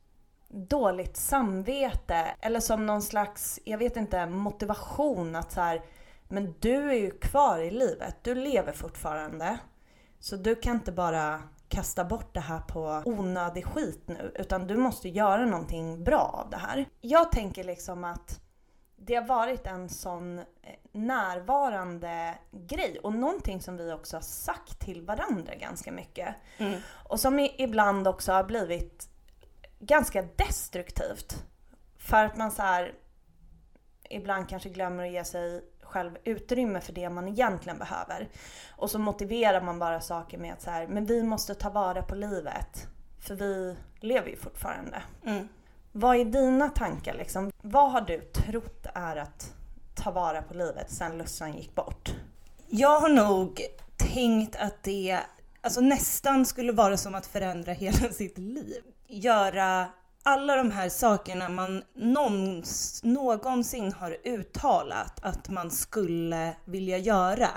dåligt 0.48 1.16
samvete 1.16 2.34
eller 2.40 2.60
som 2.60 2.86
någon 2.86 3.02
slags, 3.02 3.60
jag 3.64 3.78
vet 3.78 3.96
inte, 3.96 4.26
motivation 4.26 5.36
att 5.36 5.52
så 5.52 5.60
här, 5.60 5.82
men 6.28 6.54
du 6.60 6.90
är 6.90 6.94
ju 6.94 7.10
kvar 7.10 7.58
i 7.58 7.70
livet, 7.70 8.16
du 8.22 8.34
lever 8.34 8.72
fortfarande. 8.72 9.58
Så 10.20 10.36
du 10.36 10.54
kan 10.54 10.74
inte 10.76 10.92
bara 10.92 11.42
kasta 11.68 12.04
bort 12.04 12.34
det 12.34 12.40
här 12.40 12.60
på 12.60 13.02
onödig 13.04 13.66
skit 13.66 14.02
nu, 14.06 14.32
utan 14.34 14.66
du 14.66 14.76
måste 14.76 15.08
göra 15.08 15.46
någonting 15.46 16.04
bra 16.04 16.40
av 16.44 16.50
det 16.50 16.56
här. 16.56 16.84
Jag 17.00 17.32
tänker 17.32 17.64
liksom 17.64 18.04
att 18.04 18.40
det 19.06 19.14
har 19.14 19.26
varit 19.26 19.66
en 19.66 19.88
sån 19.88 20.38
eh, 20.38 20.44
närvarande 20.92 22.34
grej 22.50 22.98
och 23.02 23.14
någonting 23.14 23.60
som 23.60 23.76
vi 23.76 23.92
också 23.92 24.16
har 24.16 24.22
sagt 24.22 24.78
till 24.78 25.02
varandra 25.02 25.54
ganska 25.54 25.92
mycket. 25.92 26.34
Mm. 26.58 26.80
Och 27.08 27.20
som 27.20 27.38
ibland 27.58 28.08
också 28.08 28.32
har 28.32 28.44
blivit 28.44 29.08
ganska 29.80 30.22
destruktivt. 30.22 31.44
För 31.98 32.24
att 32.24 32.36
man 32.36 32.50
så 32.50 32.62
här, 32.62 32.94
ibland 34.10 34.48
kanske 34.48 34.68
glömmer 34.68 35.04
att 35.06 35.12
ge 35.12 35.24
sig 35.24 35.64
själv 35.82 36.18
utrymme 36.24 36.80
för 36.80 36.92
det 36.92 37.10
man 37.10 37.28
egentligen 37.28 37.78
behöver. 37.78 38.28
Och 38.76 38.90
så 38.90 38.98
motiverar 38.98 39.60
man 39.60 39.78
bara 39.78 40.00
saker 40.00 40.38
med 40.38 40.52
att 40.52 40.62
så 40.62 40.70
här, 40.70 40.86
men 40.86 41.06
vi 41.06 41.22
måste 41.22 41.54
ta 41.54 41.70
vara 41.70 42.02
på 42.02 42.14
livet. 42.14 42.86
För 43.20 43.34
vi 43.34 43.76
lever 44.00 44.28
ju 44.28 44.36
fortfarande. 44.36 45.02
Mm. 45.26 45.48
Vad 45.96 46.16
är 46.16 46.24
dina 46.24 46.68
tankar 46.68 47.14
liksom? 47.14 47.50
Vad 47.62 47.92
har 47.92 48.00
du 48.00 48.20
trott 48.20 48.86
är 48.94 49.16
att 49.16 49.52
ta 49.94 50.10
vara 50.10 50.42
på 50.42 50.54
livet 50.54 50.90
sen 50.90 51.18
Lussan 51.18 51.56
gick 51.56 51.74
bort? 51.74 52.14
Jag 52.68 53.00
har 53.00 53.08
nog 53.08 53.60
tänkt 53.96 54.56
att 54.56 54.82
det 54.82 55.20
alltså 55.60 55.80
nästan 55.80 56.46
skulle 56.46 56.72
vara 56.72 56.96
som 56.96 57.14
att 57.14 57.26
förändra 57.26 57.72
hela 57.72 58.12
sitt 58.12 58.38
liv. 58.38 58.82
Göra 59.08 59.86
alla 60.22 60.56
de 60.56 60.70
här 60.70 60.88
sakerna 60.88 61.48
man 61.48 61.82
någons, 61.94 63.00
någonsin 63.04 63.92
har 63.92 64.16
uttalat 64.24 65.24
att 65.24 65.48
man 65.48 65.70
skulle 65.70 66.56
vilja 66.64 66.98
göra 66.98 67.48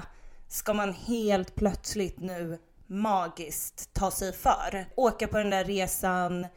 ska 0.47 0.73
man 0.73 0.93
helt 0.93 1.55
plötsligt 1.55 2.19
nu 2.19 2.59
magiskt 2.87 3.93
ta 3.93 4.11
sig 4.11 4.33
för. 4.33 4.85
Åka 4.95 5.27
på 5.27 5.37
den 5.37 5.49
där 5.49 5.63
resan, 5.65 6.47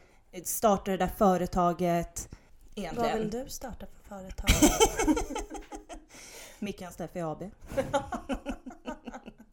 starta 0.43 0.91
det 0.91 0.97
där 0.97 1.11
företaget. 1.17 2.29
Egentligen. 2.75 3.11
Vad 3.11 3.19
vill 3.19 3.29
du 3.29 3.49
starta 3.49 3.85
för 3.85 4.15
företag? 4.15 4.49
Mickan 6.59 6.91
Steffi 6.91 7.21
AB. 7.21 7.39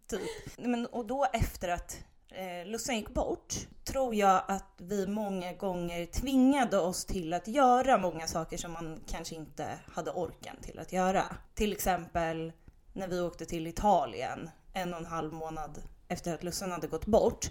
typ. 0.07 0.21
Men, 0.57 0.87
och 0.87 1.07
då 1.07 1.27
efter 1.33 1.69
att 1.69 1.99
eh, 2.29 2.67
Lussan 2.67 2.97
gick 2.97 3.09
bort 3.09 3.55
tror 3.85 4.15
jag 4.15 4.43
att 4.49 4.73
vi 4.77 5.07
många 5.07 5.53
gånger 5.53 6.07
tvingade 6.07 6.79
oss 6.79 7.05
till 7.05 7.35
att 7.35 7.49
göra 7.49 7.99
många 7.99 8.27
saker 8.27 8.57
som 8.57 8.73
man 8.73 9.01
kanske 9.07 9.35
inte 9.35 9.79
hade 9.93 10.11
orken 10.11 10.57
till 10.63 10.79
att 10.79 10.93
göra. 10.93 11.25
Till 11.55 11.73
exempel 11.73 12.53
när 12.93 13.09
vi 13.09 13.21
åkte 13.21 13.47
till 13.47 13.67
Italien 13.67 14.51
en 14.73 14.95
och 14.95 15.01
en 15.01 15.07
halv 15.07 15.33
månad 15.33 15.83
efter 16.09 16.35
att 16.35 16.43
Lussan 16.43 16.71
hade 16.71 16.87
gått 16.87 17.07
bort. 17.07 17.51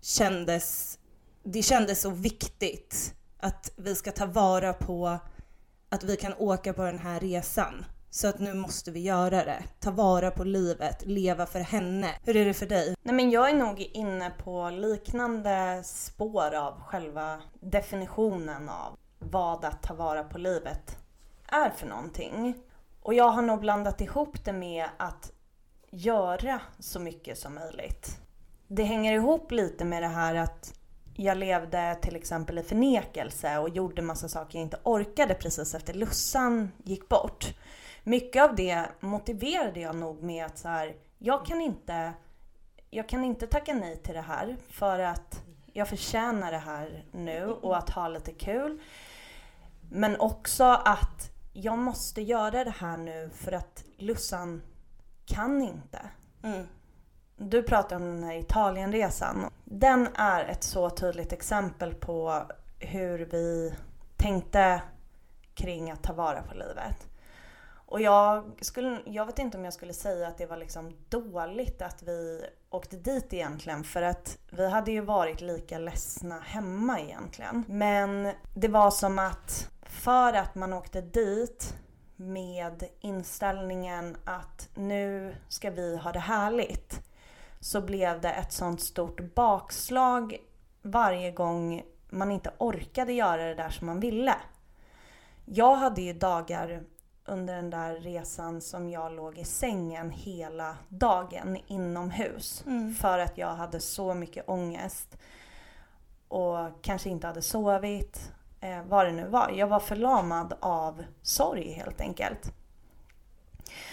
Kändes, 0.00 0.98
det 1.42 1.62
kändes 1.62 2.00
så 2.00 2.10
viktigt 2.10 3.14
att 3.38 3.72
vi 3.76 3.94
ska 3.94 4.12
ta 4.12 4.26
vara 4.26 4.72
på 4.72 5.18
att 5.88 6.04
vi 6.04 6.16
kan 6.16 6.34
åka 6.38 6.72
på 6.72 6.82
den 6.82 6.98
här 6.98 7.20
resan. 7.20 7.84
Så 8.10 8.28
att 8.28 8.38
nu 8.38 8.54
måste 8.54 8.90
vi 8.90 9.00
göra 9.00 9.44
det. 9.44 9.64
Ta 9.80 9.90
vara 9.90 10.30
på 10.30 10.44
livet, 10.44 11.06
leva 11.06 11.46
för 11.46 11.60
henne. 11.60 12.08
Hur 12.24 12.36
är 12.36 12.44
det 12.44 12.54
för 12.54 12.66
dig? 12.66 12.96
Nej 13.02 13.14
men 13.14 13.30
jag 13.30 13.50
är 13.50 13.54
nog 13.54 13.80
inne 13.80 14.30
på 14.30 14.70
liknande 14.70 15.82
spår 15.84 16.54
av 16.54 16.80
själva 16.80 17.42
definitionen 17.60 18.68
av 18.68 18.98
vad 19.18 19.64
att 19.64 19.82
ta 19.82 19.94
vara 19.94 20.24
på 20.24 20.38
livet 20.38 20.98
är 21.46 21.70
för 21.70 21.86
någonting. 21.86 22.54
Och 23.02 23.14
jag 23.14 23.30
har 23.30 23.42
nog 23.42 23.60
blandat 23.60 24.00
ihop 24.00 24.44
det 24.44 24.52
med 24.52 24.88
att 24.96 25.32
göra 25.90 26.60
så 26.78 27.00
mycket 27.00 27.38
som 27.38 27.54
möjligt. 27.54 28.18
Det 28.68 28.82
hänger 28.82 29.12
ihop 29.12 29.52
lite 29.52 29.84
med 29.84 30.02
det 30.02 30.08
här 30.08 30.34
att 30.34 30.74
jag 31.16 31.38
levde 31.38 31.98
till 32.02 32.16
exempel 32.16 32.58
i 32.58 32.62
förnekelse 32.62 33.58
och 33.58 33.68
gjorde 33.68 34.02
massa 34.02 34.28
saker 34.28 34.58
jag 34.58 34.62
inte 34.62 34.80
orkade 34.82 35.34
precis 35.34 35.74
efter 35.74 35.94
Lussan 35.94 36.72
gick 36.84 37.08
bort. 37.08 37.54
Mycket 38.04 38.42
av 38.42 38.54
det 38.54 38.86
motiverade 39.00 39.80
jag 39.80 39.96
nog 39.96 40.22
med 40.22 40.46
att 40.46 40.58
så 40.58 40.68
här, 40.68 40.96
jag 41.18 41.46
kan 41.46 41.60
inte 41.60 42.12
jag 42.90 43.08
kan 43.08 43.24
inte 43.24 43.46
tacka 43.46 43.74
nej 43.74 43.96
till 43.96 44.14
det 44.14 44.20
här 44.20 44.56
för 44.70 44.98
att 44.98 45.44
jag 45.72 45.88
förtjänar 45.88 46.52
det 46.52 46.58
här 46.58 47.04
nu 47.12 47.46
och 47.46 47.76
att 47.76 47.90
ha 47.90 48.08
lite 48.08 48.32
kul. 48.32 48.80
Men 49.90 50.20
också 50.20 50.64
att 50.64 51.30
jag 51.52 51.78
måste 51.78 52.22
göra 52.22 52.64
det 52.64 52.74
här 52.78 52.96
nu 52.96 53.30
för 53.34 53.52
att 53.52 53.84
Lussan 53.96 54.62
kan 55.26 55.62
inte. 55.62 56.00
Mm. 56.42 56.66
Du 57.42 57.62
pratar 57.62 57.96
om 57.96 58.02
den 58.02 58.24
här 58.24 58.38
Italienresan. 58.38 59.50
Den 59.64 60.08
är 60.14 60.44
ett 60.44 60.64
så 60.64 60.90
tydligt 60.90 61.32
exempel 61.32 61.94
på 61.94 62.42
hur 62.78 63.18
vi 63.18 63.74
tänkte 64.16 64.82
kring 65.54 65.90
att 65.90 66.02
ta 66.02 66.12
vara 66.12 66.42
på 66.42 66.54
livet. 66.54 67.08
Och 67.86 68.00
jag, 68.00 68.44
skulle, 68.60 69.00
jag 69.04 69.26
vet 69.26 69.38
inte 69.38 69.58
om 69.58 69.64
jag 69.64 69.74
skulle 69.74 69.92
säga 69.92 70.28
att 70.28 70.38
det 70.38 70.46
var 70.46 70.56
liksom 70.56 70.96
dåligt 71.08 71.82
att 71.82 72.02
vi 72.02 72.44
åkte 72.70 72.96
dit 72.96 73.32
egentligen 73.32 73.84
för 73.84 74.02
att 74.02 74.38
vi 74.50 74.68
hade 74.68 74.92
ju 74.92 75.00
varit 75.00 75.40
lika 75.40 75.78
ledsna 75.78 76.40
hemma 76.40 77.00
egentligen. 77.00 77.64
Men 77.68 78.32
det 78.54 78.68
var 78.68 78.90
som 78.90 79.18
att 79.18 79.70
för 79.82 80.32
att 80.32 80.54
man 80.54 80.72
åkte 80.72 81.00
dit 81.00 81.74
med 82.16 82.84
inställningen 83.00 84.16
att 84.24 84.68
nu 84.74 85.34
ska 85.48 85.70
vi 85.70 85.96
ha 85.96 86.12
det 86.12 86.18
härligt 86.18 87.00
så 87.62 87.80
blev 87.80 88.20
det 88.20 88.30
ett 88.30 88.52
sånt 88.52 88.80
stort 88.80 89.34
bakslag 89.34 90.36
varje 90.82 91.30
gång 91.30 91.82
man 92.10 92.30
inte 92.30 92.52
orkade 92.58 93.12
göra 93.12 93.44
det 93.44 93.54
där 93.54 93.70
som 93.70 93.86
man 93.86 94.00
ville. 94.00 94.34
Jag 95.44 95.74
hade 95.74 96.02
ju 96.02 96.12
dagar 96.12 96.82
under 97.24 97.56
den 97.56 97.70
där 97.70 97.94
resan 97.94 98.60
som 98.60 98.90
jag 98.90 99.12
låg 99.12 99.38
i 99.38 99.44
sängen 99.44 100.10
hela 100.10 100.76
dagen 100.88 101.58
inomhus. 101.66 102.64
Mm. 102.66 102.94
För 102.94 103.18
att 103.18 103.38
jag 103.38 103.54
hade 103.54 103.80
så 103.80 104.14
mycket 104.14 104.48
ångest. 104.48 105.16
Och 106.28 106.82
kanske 106.82 107.10
inte 107.10 107.26
hade 107.26 107.42
sovit. 107.42 108.32
Eh, 108.60 108.82
vad 108.84 109.06
det 109.06 109.12
nu 109.12 109.28
var. 109.28 109.50
Jag 109.50 109.66
var 109.66 109.80
förlamad 109.80 110.54
av 110.60 111.04
sorg 111.22 111.72
helt 111.72 112.00
enkelt. 112.00 112.52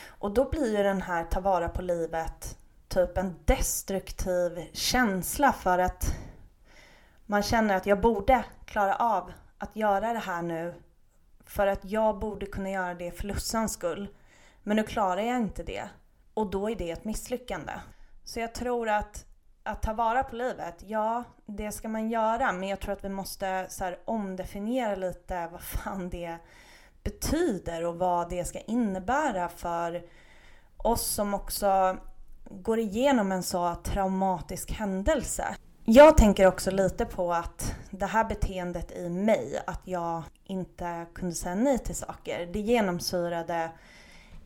Och 0.07 0.31
då 0.31 0.49
blir 0.49 0.77
ju 0.77 0.83
den 0.83 1.01
här 1.01 1.23
ta 1.23 1.39
vara 1.39 1.69
på 1.69 1.81
livet 1.81 2.58
typ 2.89 3.17
en 3.17 3.35
destruktiv 3.45 4.69
känsla 4.73 5.53
för 5.53 5.79
att 5.79 6.15
man 7.25 7.43
känner 7.43 7.75
att 7.75 7.85
jag 7.85 8.01
borde 8.01 8.43
klara 8.65 8.95
av 8.95 9.31
att 9.57 9.75
göra 9.75 10.13
det 10.13 10.19
här 10.19 10.41
nu 10.41 10.73
för 11.45 11.67
att 11.67 11.85
jag 11.85 12.19
borde 12.19 12.45
kunna 12.45 12.69
göra 12.69 12.93
det 12.93 13.11
för 13.11 13.27
Lussans 13.27 13.73
skull. 13.73 14.07
Men 14.63 14.77
nu 14.77 14.83
klarar 14.83 15.21
jag 15.21 15.37
inte 15.37 15.63
det. 15.63 15.89
Och 16.33 16.49
då 16.49 16.69
är 16.69 16.75
det 16.75 16.91
ett 16.91 17.05
misslyckande. 17.05 17.73
Så 18.23 18.39
jag 18.39 18.53
tror 18.53 18.89
att 18.89 19.25
att 19.63 19.81
ta 19.81 19.93
vara 19.93 20.23
på 20.23 20.35
livet, 20.35 20.83
ja 20.87 21.23
det 21.45 21.71
ska 21.71 21.87
man 21.87 22.09
göra. 22.09 22.51
Men 22.51 22.69
jag 22.69 22.79
tror 22.79 22.93
att 22.93 23.03
vi 23.03 23.09
måste 23.09 23.65
så 23.69 23.83
här, 23.83 23.99
omdefiniera 24.05 24.95
lite 24.95 25.47
vad 25.51 25.61
fan 25.61 26.09
det 26.09 26.37
betyder 27.03 27.85
och 27.85 27.95
vad 27.95 28.29
det 28.29 28.45
ska 28.45 28.59
innebära 28.59 29.49
för 29.49 30.03
oss 30.77 31.05
som 31.05 31.33
också 31.33 31.97
går 32.49 32.79
igenom 32.79 33.31
en 33.31 33.43
så 33.43 33.75
traumatisk 33.83 34.71
händelse. 34.71 35.55
Jag 35.85 36.17
tänker 36.17 36.47
också 36.47 36.71
lite 36.71 37.05
på 37.05 37.33
att 37.33 37.75
det 37.91 38.05
här 38.05 38.23
beteendet 38.23 38.91
i 38.91 39.09
mig, 39.09 39.63
att 39.67 39.81
jag 39.83 40.23
inte 40.43 41.05
kunde 41.15 41.35
säga 41.35 41.55
nej 41.55 41.79
till 41.79 41.95
saker, 41.95 42.45
det 42.45 42.59
genomsyrade 42.59 43.71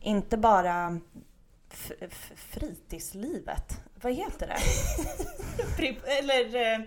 inte 0.00 0.36
bara 0.36 1.00
fritidslivet, 2.36 3.80
vad 4.02 4.12
heter 4.12 4.46
det? 4.46 4.58
Eller 6.18 6.72
eh... 6.72 6.80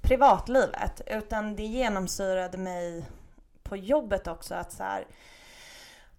privatlivet, 0.00 1.00
utan 1.06 1.56
det 1.56 1.62
genomsyrade 1.62 2.58
mig 2.58 3.04
på 3.62 3.76
jobbet 3.76 4.26
också 4.26 4.54
att 4.54 4.72
så 4.72 4.82
här, 4.82 5.06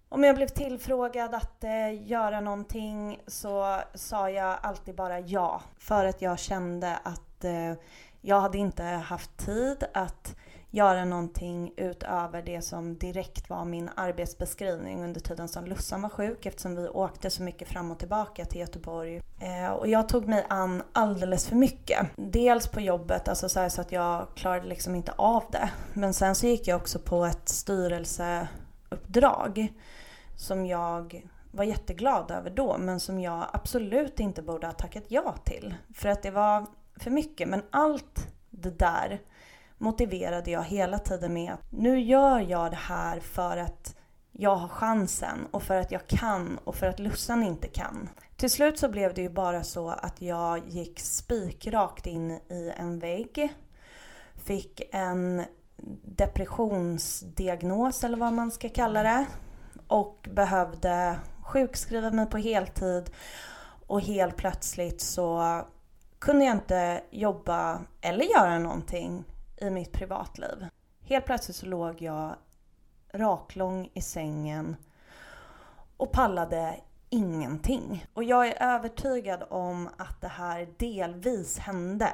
om 0.08 0.24
jag 0.24 0.36
blev 0.36 0.46
tillfrågad 0.46 1.34
att 1.34 1.64
eh, 1.64 2.08
göra 2.08 2.40
någonting 2.40 3.20
så 3.26 3.80
sa 3.94 4.30
jag 4.30 4.58
alltid 4.62 4.94
bara 4.94 5.20
ja. 5.20 5.62
För 5.78 6.04
att 6.04 6.22
jag 6.22 6.38
kände 6.38 6.96
att 7.02 7.44
eh, 7.44 7.72
jag 8.20 8.40
hade 8.40 8.58
inte 8.58 8.82
haft 8.82 9.36
tid 9.36 9.84
att 9.94 10.36
göra 10.70 11.04
någonting 11.04 11.72
utöver 11.76 12.42
det 12.42 12.62
som 12.62 12.98
direkt 12.98 13.50
var 13.50 13.64
min 13.64 13.90
arbetsbeskrivning 13.94 15.04
under 15.04 15.20
tiden 15.20 15.48
som 15.48 15.66
Lussan 15.66 16.02
var 16.02 16.08
sjuk 16.08 16.46
eftersom 16.46 16.76
vi 16.76 16.88
åkte 16.88 17.30
så 17.30 17.42
mycket 17.42 17.68
fram 17.68 17.90
och 17.90 17.98
tillbaka 17.98 18.44
till 18.44 18.60
Göteborg. 18.60 19.22
Eh, 19.40 19.70
och 19.70 19.88
jag 19.88 20.08
tog 20.08 20.28
mig 20.28 20.46
an 20.48 20.82
alldeles 20.92 21.46
för 21.46 21.56
mycket. 21.56 22.06
Dels 22.16 22.68
på 22.68 22.80
jobbet, 22.80 23.28
alltså 23.28 23.48
så, 23.48 23.70
så, 23.70 23.80
att 23.80 23.92
jag 23.92 24.26
klarade 24.34 24.66
liksom 24.66 24.94
inte 24.94 25.12
av 25.16 25.44
det. 25.52 25.70
Men 25.92 26.14
sen 26.14 26.34
så 26.34 26.46
gick 26.46 26.68
jag 26.68 26.76
också 26.76 26.98
på 26.98 27.24
ett 27.24 27.48
styrelseuppdrag 27.48 29.72
som 30.38 30.66
jag 30.66 31.28
var 31.50 31.64
jätteglad 31.64 32.30
över 32.30 32.50
då 32.50 32.78
men 32.78 33.00
som 33.00 33.20
jag 33.20 33.46
absolut 33.52 34.20
inte 34.20 34.42
borde 34.42 34.66
ha 34.66 34.74
tackat 34.74 35.04
ja 35.08 35.34
till. 35.44 35.74
För 35.94 36.08
att 36.08 36.22
det 36.22 36.30
var 36.30 36.66
för 36.96 37.10
mycket. 37.10 37.48
Men 37.48 37.62
allt 37.70 38.28
det 38.50 38.78
där 38.78 39.20
motiverade 39.78 40.50
jag 40.50 40.62
hela 40.62 40.98
tiden 40.98 41.32
med 41.32 41.52
att 41.52 41.72
nu 41.72 42.00
gör 42.00 42.40
jag 42.40 42.70
det 42.70 42.76
här 42.76 43.20
för 43.20 43.56
att 43.56 43.96
jag 44.32 44.56
har 44.56 44.68
chansen 44.68 45.46
och 45.50 45.62
för 45.62 45.76
att 45.76 45.92
jag 45.92 46.06
kan 46.06 46.58
och 46.64 46.74
för 46.74 46.86
att 46.86 46.98
Lussan 46.98 47.42
inte 47.42 47.68
kan. 47.68 48.08
Till 48.36 48.50
slut 48.50 48.78
så 48.78 48.88
blev 48.88 49.14
det 49.14 49.22
ju 49.22 49.30
bara 49.30 49.62
så 49.62 49.88
att 49.88 50.22
jag 50.22 50.68
gick 50.68 51.00
spikrakt 51.00 52.06
in 52.06 52.30
i 52.30 52.72
en 52.76 52.98
vägg. 52.98 53.54
Fick 54.34 54.82
en 54.92 55.44
depressionsdiagnos 56.04 58.04
eller 58.04 58.16
vad 58.16 58.32
man 58.32 58.50
ska 58.50 58.68
kalla 58.68 59.02
det. 59.02 59.26
Och 59.88 60.28
behövde 60.30 61.18
sjukskriva 61.42 62.10
mig 62.10 62.26
på 62.26 62.38
heltid. 62.38 63.10
Och 63.86 64.00
helt 64.00 64.36
plötsligt 64.36 65.00
så 65.00 65.62
kunde 66.18 66.44
jag 66.44 66.56
inte 66.56 67.02
jobba 67.10 67.80
eller 68.00 68.24
göra 68.24 68.58
någonting 68.58 69.24
i 69.56 69.70
mitt 69.70 69.92
privatliv. 69.92 70.66
Helt 71.00 71.26
plötsligt 71.26 71.56
så 71.56 71.66
låg 71.66 72.02
jag 72.02 72.36
raklång 73.12 73.90
i 73.94 74.00
sängen 74.00 74.76
och 75.96 76.12
pallade 76.12 76.80
ingenting. 77.10 78.06
Och 78.14 78.24
jag 78.24 78.48
är 78.48 78.62
övertygad 78.62 79.44
om 79.50 79.88
att 79.96 80.20
det 80.20 80.28
här 80.28 80.68
delvis 80.78 81.58
hände 81.58 82.12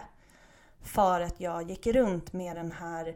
för 0.83 1.21
att 1.21 1.40
jag 1.40 1.71
gick 1.71 1.87
runt 1.87 2.33
med 2.33 2.57
den 2.57 2.73
här 2.73 3.14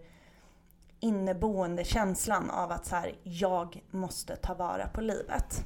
inneboende 1.01 1.85
känslan 1.85 2.51
av 2.51 2.73
att 2.73 2.87
så 2.87 2.97
här, 2.97 3.15
jag 3.23 3.83
måste 3.91 4.37
ta 4.37 4.55
vara 4.55 4.89
på 4.89 5.01
livet. 5.01 5.65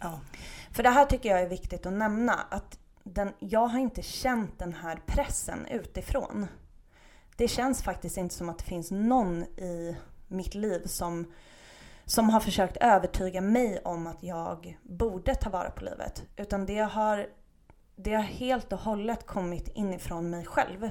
Ja. 0.00 0.20
För 0.72 0.82
det 0.82 0.90
här 0.90 1.06
tycker 1.06 1.28
jag 1.28 1.40
är 1.40 1.48
viktigt 1.48 1.86
att 1.86 1.92
nämna. 1.92 2.32
Att 2.50 2.78
den, 3.02 3.32
jag 3.38 3.66
har 3.66 3.78
inte 3.78 4.02
känt 4.02 4.58
den 4.58 4.74
här 4.74 5.00
pressen 5.06 5.66
utifrån. 5.66 6.46
Det 7.36 7.48
känns 7.48 7.82
faktiskt 7.82 8.16
inte 8.16 8.34
som 8.34 8.48
att 8.48 8.58
det 8.58 8.64
finns 8.64 8.90
någon 8.90 9.42
i 9.42 9.96
mitt 10.28 10.54
liv 10.54 10.86
som, 10.86 11.32
som 12.04 12.30
har 12.30 12.40
försökt 12.40 12.76
övertyga 12.76 13.40
mig 13.40 13.80
om 13.84 14.06
att 14.06 14.22
jag 14.22 14.78
borde 14.82 15.34
ta 15.34 15.50
vara 15.50 15.70
på 15.70 15.84
livet. 15.84 16.22
Utan 16.36 16.66
det 16.66 16.78
har, 16.78 17.26
det 17.96 18.14
har 18.14 18.22
helt 18.22 18.72
och 18.72 18.78
hållet 18.78 19.26
kommit 19.26 19.68
inifrån 19.74 20.30
mig 20.30 20.44
själv. 20.44 20.90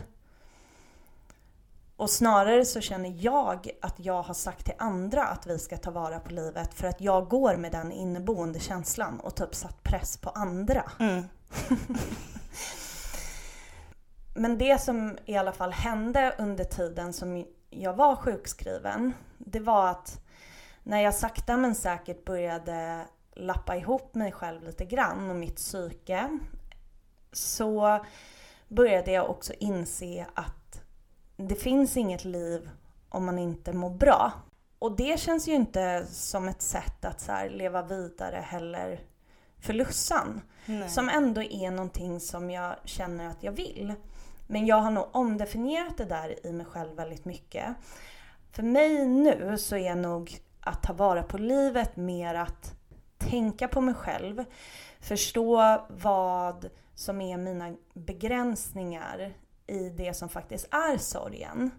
Och 2.03 2.09
snarare 2.09 2.65
så 2.65 2.81
känner 2.81 3.13
jag 3.17 3.69
att 3.81 3.95
jag 3.97 4.21
har 4.21 4.33
sagt 4.33 4.65
till 4.65 4.73
andra 4.77 5.23
att 5.23 5.47
vi 5.47 5.59
ska 5.59 5.77
ta 5.77 5.91
vara 5.91 6.19
på 6.19 6.33
livet 6.33 6.73
för 6.73 6.87
att 6.87 7.01
jag 7.01 7.29
går 7.29 7.55
med 7.55 7.71
den 7.71 7.91
inneboende 7.91 8.59
känslan 8.59 9.19
och 9.19 9.35
typ 9.35 9.55
satt 9.55 9.83
press 9.83 10.17
på 10.17 10.29
andra. 10.29 10.91
Mm. 10.99 11.23
Men 14.33 14.57
det 14.57 14.81
som 14.81 15.17
i 15.25 15.37
alla 15.37 15.51
fall 15.51 15.71
hände 15.71 16.35
under 16.39 16.63
tiden 16.63 17.13
som 17.13 17.45
jag 17.69 17.93
var 17.93 18.15
sjukskriven, 18.15 19.13
det 19.37 19.59
var 19.59 19.87
att 19.87 20.19
när 20.83 21.01
jag 21.01 21.15
sakta 21.15 21.57
men 21.57 21.75
säkert 21.75 22.25
började 22.25 23.05
lappa 23.33 23.75
ihop 23.75 24.15
mig 24.15 24.31
själv 24.31 24.63
lite 24.63 24.85
grann 24.85 25.29
och 25.29 25.35
mitt 25.35 25.55
psyke 25.55 26.39
så 27.31 28.05
började 28.67 29.11
jag 29.11 29.29
också 29.29 29.53
inse 29.59 30.25
att 30.33 30.62
det 31.37 31.55
finns 31.55 31.97
inget 31.97 32.25
liv 32.25 32.69
om 33.09 33.25
man 33.25 33.39
inte 33.39 33.73
mår 33.73 33.89
bra. 33.89 34.31
Och 34.79 34.95
det 34.95 35.19
känns 35.19 35.47
ju 35.47 35.53
inte 35.53 36.05
som 36.05 36.47
ett 36.47 36.61
sätt 36.61 37.05
att 37.05 37.21
så 37.21 37.33
leva 37.49 37.81
vidare 37.81 38.35
heller 38.35 38.99
för 39.59 39.73
Lussan. 39.73 40.41
Nej. 40.65 40.89
Som 40.89 41.09
ändå 41.09 41.43
är 41.43 41.71
någonting 41.71 42.19
som 42.19 42.51
jag 42.51 42.75
känner 42.85 43.27
att 43.27 43.43
jag 43.43 43.51
vill. 43.51 43.93
Men 44.47 44.65
jag 44.65 44.75
har 44.75 44.91
nog 44.91 45.05
omdefinierat 45.11 45.97
det 45.97 46.05
där 46.05 46.45
i 46.45 46.51
mig 46.53 46.65
själv 46.65 46.95
väldigt 46.95 47.25
mycket. 47.25 47.75
För 48.51 48.63
mig 48.63 49.05
nu 49.05 49.57
så 49.57 49.75
är 49.75 49.95
nog 49.95 50.39
att 50.59 50.83
ta 50.83 50.93
vara 50.93 51.23
på 51.23 51.37
livet 51.37 51.95
mer 51.95 52.35
att 52.35 52.75
tänka 53.17 53.67
på 53.67 53.81
mig 53.81 53.93
själv, 53.93 54.45
förstå 54.99 55.81
vad 55.89 56.69
som 56.95 57.21
är 57.21 57.37
mina 57.37 57.75
begränsningar 57.93 59.33
i 59.73 59.89
det 59.89 60.13
som 60.13 60.29
faktiskt 60.29 60.67
är 60.71 60.97
sorgen. 60.97 61.71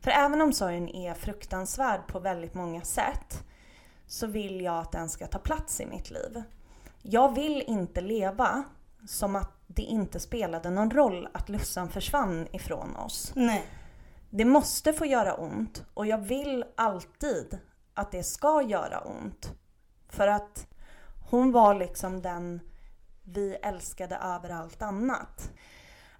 För 0.00 0.10
även 0.10 0.40
om 0.40 0.52
sorgen 0.52 0.88
är 0.88 1.14
fruktansvärd 1.14 2.06
på 2.06 2.18
väldigt 2.18 2.54
många 2.54 2.82
sätt 2.82 3.44
så 4.06 4.26
vill 4.26 4.60
jag 4.60 4.78
att 4.78 4.92
den 4.92 5.08
ska 5.08 5.26
ta 5.26 5.38
plats 5.38 5.80
i 5.80 5.86
mitt 5.86 6.10
liv. 6.10 6.42
Jag 7.02 7.34
vill 7.34 7.62
inte 7.66 8.00
leva 8.00 8.64
som 9.06 9.36
att 9.36 9.52
det 9.66 9.82
inte 9.82 10.20
spelade 10.20 10.70
någon 10.70 10.90
roll 10.90 11.28
att 11.34 11.48
Lussan 11.48 11.88
försvann 11.88 12.46
ifrån 12.52 12.96
oss. 12.96 13.32
Nej. 13.34 13.66
Det 14.30 14.44
måste 14.44 14.92
få 14.92 15.06
göra 15.06 15.34
ont 15.34 15.84
och 15.94 16.06
jag 16.06 16.18
vill 16.18 16.64
alltid 16.76 17.58
att 17.94 18.12
det 18.12 18.22
ska 18.22 18.62
göra 18.62 19.00
ont. 19.00 19.52
För 20.08 20.28
att 20.28 20.66
hon 21.30 21.52
var 21.52 21.74
liksom 21.74 22.22
den 22.22 22.60
vi 23.22 23.54
älskade 23.54 24.16
över 24.16 24.50
allt 24.50 24.82
annat. 24.82 25.50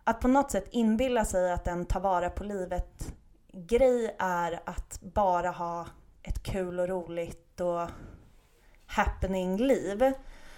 Att 0.04 0.20
på 0.20 0.28
något 0.28 0.50
sätt 0.50 0.66
inbilla 0.70 1.24
sig 1.24 1.52
att 1.52 1.66
en 1.66 1.84
ta 1.84 1.98
vara 1.98 2.30
på 2.30 2.44
livet 2.44 3.14
grej 3.52 4.16
är 4.18 4.60
att 4.64 5.00
bara 5.00 5.50
ha 5.50 5.86
ett 6.22 6.42
kul 6.42 6.80
och 6.80 6.88
roligt 6.88 7.60
och 7.60 7.88
happening 8.86 9.56
liv 9.56 10.12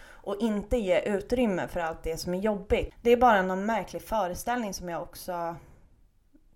och 0.06 0.36
inte 0.40 0.76
ge 0.76 1.00
utrymme 1.00 1.68
för 1.68 1.80
allt 1.80 2.02
det 2.02 2.16
som 2.16 2.34
är 2.34 2.38
jobbigt. 2.38 2.94
Det 3.02 3.10
är 3.10 3.16
bara 3.16 3.42
någon 3.42 3.66
märklig 3.66 4.02
föreställning 4.02 4.74
som 4.74 4.88
jag 4.88 5.02
också 5.02 5.56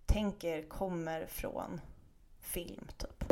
tänker 0.07 0.69
kommer 0.69 1.27
från 1.27 1.81
film 2.41 2.87
typ. 2.97 3.25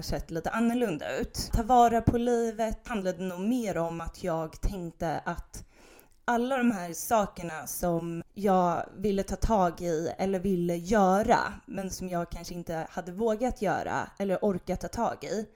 Har 0.00 0.18
sett 0.18 0.30
lite 0.30 0.50
annorlunda 0.50 1.16
ut. 1.16 1.50
Ta 1.52 1.62
vara 1.62 2.00
på 2.00 2.18
livet 2.18 2.88
handlade 2.88 3.24
nog 3.24 3.40
mer 3.40 3.78
om 3.78 4.00
att 4.00 4.24
jag 4.24 4.60
tänkte 4.60 5.20
att 5.24 5.64
alla 6.24 6.56
de 6.56 6.70
här 6.70 6.92
sakerna 6.92 7.66
som 7.66 8.22
jag 8.34 8.86
ville 8.96 9.22
ta 9.22 9.36
tag 9.36 9.80
i 9.80 10.12
eller 10.18 10.38
ville 10.38 10.76
göra, 10.76 11.38
men 11.66 11.90
som 11.90 12.08
jag 12.08 12.30
kanske 12.30 12.54
inte 12.54 12.86
hade 12.90 13.12
vågat 13.12 13.62
göra 13.62 14.10
eller 14.18 14.38
orkat 14.42 14.80
ta 14.80 14.88
tag 14.88 15.24
i, 15.24 15.46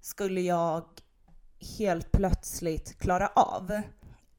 skulle 0.00 0.40
jag 0.40 0.84
helt 1.78 2.12
plötsligt 2.12 2.98
klara 2.98 3.28
av. 3.34 3.80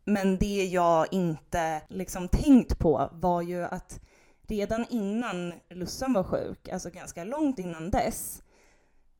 Men 0.06 0.38
det 0.38 0.65
jag 0.65 1.13
inte 1.13 1.82
liksom 1.88 2.28
tänkt 2.28 2.80
på 2.80 3.10
var 3.13 3.41
ju 3.41 3.63
att 3.63 4.00
redan 4.48 4.86
innan 4.89 5.54
Lussan 5.70 6.13
var 6.13 6.24
sjuk, 6.24 6.70
alltså 6.70 6.89
ganska 6.89 7.24
långt 7.24 7.60
innan 7.60 7.91
dess, 7.91 8.43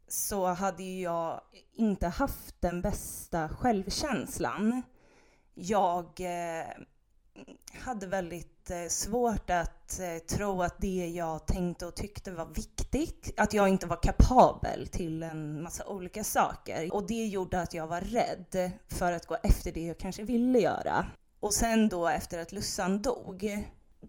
så 0.08 0.46
hade 0.46 0.84
ju 0.84 1.02
jag 1.02 1.41
inte 1.74 2.08
haft 2.08 2.62
den 2.62 2.82
bästa 2.82 3.50
självkänslan 3.50 4.84
jag 5.60 6.06
eh, 6.20 6.67
hade 7.74 8.08
väldigt 8.08 8.70
eh, 8.70 8.88
svårt 8.89 9.50
att 9.50 10.00
eh, 10.00 10.17
tro 10.17 10.62
att 10.62 10.82
det 10.82 11.08
jag 11.08 11.48
tänkte 11.48 11.86
och 11.86 11.96
tyckte 11.96 12.32
var 12.32 12.46
viktigt, 12.46 13.34
att 13.38 13.54
jag 13.54 13.70
inte 13.70 13.88
var 13.88 14.04
kapabel 14.04 14.88
till 14.88 15.24
en 15.24 15.63
massa 15.63 15.86
olika 15.88 16.24
saker. 16.24 16.93
Och 16.93 17.08
det 17.08 17.26
gjorde 17.26 17.62
att 17.62 17.74
jag 17.74 17.88
var 17.88 18.02
rädd 18.02 18.72
för 18.88 19.12
att 19.12 19.26
gå 19.26 19.38
efter 19.43 19.72
det 19.72 19.86
jag 19.86 19.98
kanske 19.98 20.24
ville 20.24 20.60
göra. 20.60 21.06
Och 21.39 21.54
sen 21.54 21.89
då 21.89 22.08
efter 22.08 22.39
att 22.39 22.52
Lussan 22.52 23.02
dog, 23.02 23.67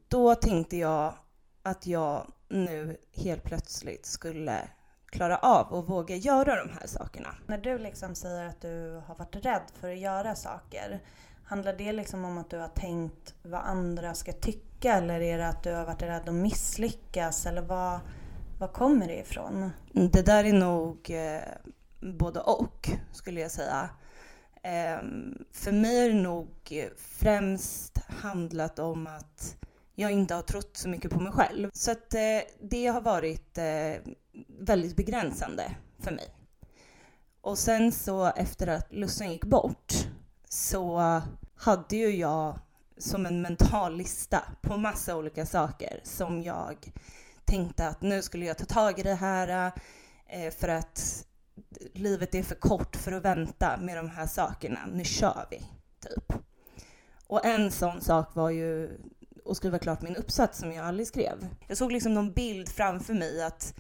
då 0.09 0.35
tänkte 0.35 0.77
jag 0.77 1.15
att 1.63 1.87
jag 1.87 2.33
nu 2.49 2.97
helt 3.13 3.45
plötsligt 3.45 4.07
skulle 4.07 4.69
klara 5.11 5.37
av 5.37 5.67
och 5.67 5.87
våga 5.87 6.17
göra 6.17 6.65
de 6.65 6.71
här 6.71 6.87
sakerna. 6.87 7.35
När 7.47 7.59
du 7.59 7.79
liksom 7.79 8.15
säger 8.15 8.47
att 8.47 8.61
du 8.61 9.03
har 9.07 9.15
varit 9.15 9.37
rädd 9.37 9.63
för 9.81 9.91
att 9.93 9.99
göra 9.99 10.35
saker, 10.35 11.01
Handlar 11.49 11.73
det 11.73 11.93
liksom 11.93 12.25
om 12.25 12.39
att 12.39 12.51
du 12.51 12.59
har 12.59 12.69
tänkt 12.69 13.35
vad 13.43 13.61
andra 13.61 14.15
ska 14.15 14.33
tycka 14.33 14.95
eller 14.95 15.21
är 15.21 15.39
det 15.39 15.49
att 15.49 15.63
du 15.63 15.75
har 15.75 15.85
varit 15.85 16.03
rädd 16.03 16.29
att 16.29 16.35
misslyckas 16.35 17.47
eller 17.47 17.63
vad, 17.63 18.01
vad 18.59 18.73
kommer 18.73 19.07
det 19.07 19.19
ifrån? 19.19 19.71
Det 19.93 20.27
där 20.27 20.45
är 20.45 20.53
nog 20.53 21.11
eh, 21.11 21.41
både 22.01 22.41
och 22.41 22.89
skulle 23.13 23.41
jag 23.41 23.51
säga. 23.51 23.91
Ehm, 24.63 25.45
för 25.53 25.73
mig 25.73 26.05
är 26.05 26.09
det 26.09 26.21
nog 26.21 26.49
främst 26.97 27.99
handlat 27.99 28.79
om 28.79 29.07
att 29.07 29.57
jag 30.01 30.13
inte 30.13 30.35
har 30.35 30.43
trott 30.43 30.77
så 30.77 30.89
mycket 30.89 31.11
på 31.11 31.21
mig 31.21 31.33
själv. 31.33 31.71
Så 31.73 31.91
att 31.91 32.15
eh, 32.15 32.41
det 32.61 32.87
har 32.87 33.01
varit 33.01 33.59
eh, 33.59 34.13
väldigt 34.59 34.97
begränsande 34.97 35.77
för 35.99 36.11
mig. 36.11 36.35
Och 37.41 37.59
sen 37.59 37.93
så 37.93 38.27
efter 38.27 38.67
att 38.67 38.93
Lussan 38.93 39.33
gick 39.33 39.45
bort 39.45 39.93
så 40.49 40.99
hade 41.55 41.97
ju 41.97 42.17
jag 42.17 42.59
som 42.99 43.27
en 43.27 43.43
mental 43.43 43.97
lista 43.97 44.43
på 44.61 44.77
massa 44.77 45.17
olika 45.17 45.47
saker 45.47 46.01
som 46.05 46.43
jag 46.43 46.93
tänkte 47.45 47.89
att 47.89 48.03
nu 48.03 48.23
skulle 48.23 48.45
jag 48.45 48.59
ta 48.59 48.65
tag 48.65 48.99
i 48.99 49.03
det 49.03 49.15
här 49.15 49.73
eh, 50.27 50.51
för 50.51 50.69
att 50.69 51.27
livet 51.95 52.35
är 52.35 52.43
för 52.43 52.55
kort 52.55 52.97
för 52.97 53.13
att 53.13 53.25
vänta 53.25 53.77
med 53.77 53.97
de 53.97 54.11
här 54.11 54.27
sakerna. 54.27 54.81
Nu 54.93 55.05
kör 55.05 55.47
vi, 55.51 55.67
typ. 56.01 56.33
Och 57.27 57.45
en 57.45 57.71
sån 57.71 58.01
sak 58.01 58.35
var 58.35 58.51
ju 58.51 58.99
och 59.49 59.57
skriva 59.57 59.79
klart 59.79 60.03
min 60.03 60.17
uppsats 60.17 60.59
som 60.59 60.73
jag 60.73 60.87
aldrig 60.87 61.07
skrev. 61.07 61.49
Jag 61.67 61.77
såg 61.77 61.93
liksom 61.93 62.15
någon 62.15 62.33
bild 62.33 62.69
framför 62.69 63.15
mig 63.15 63.43
att 63.43 63.75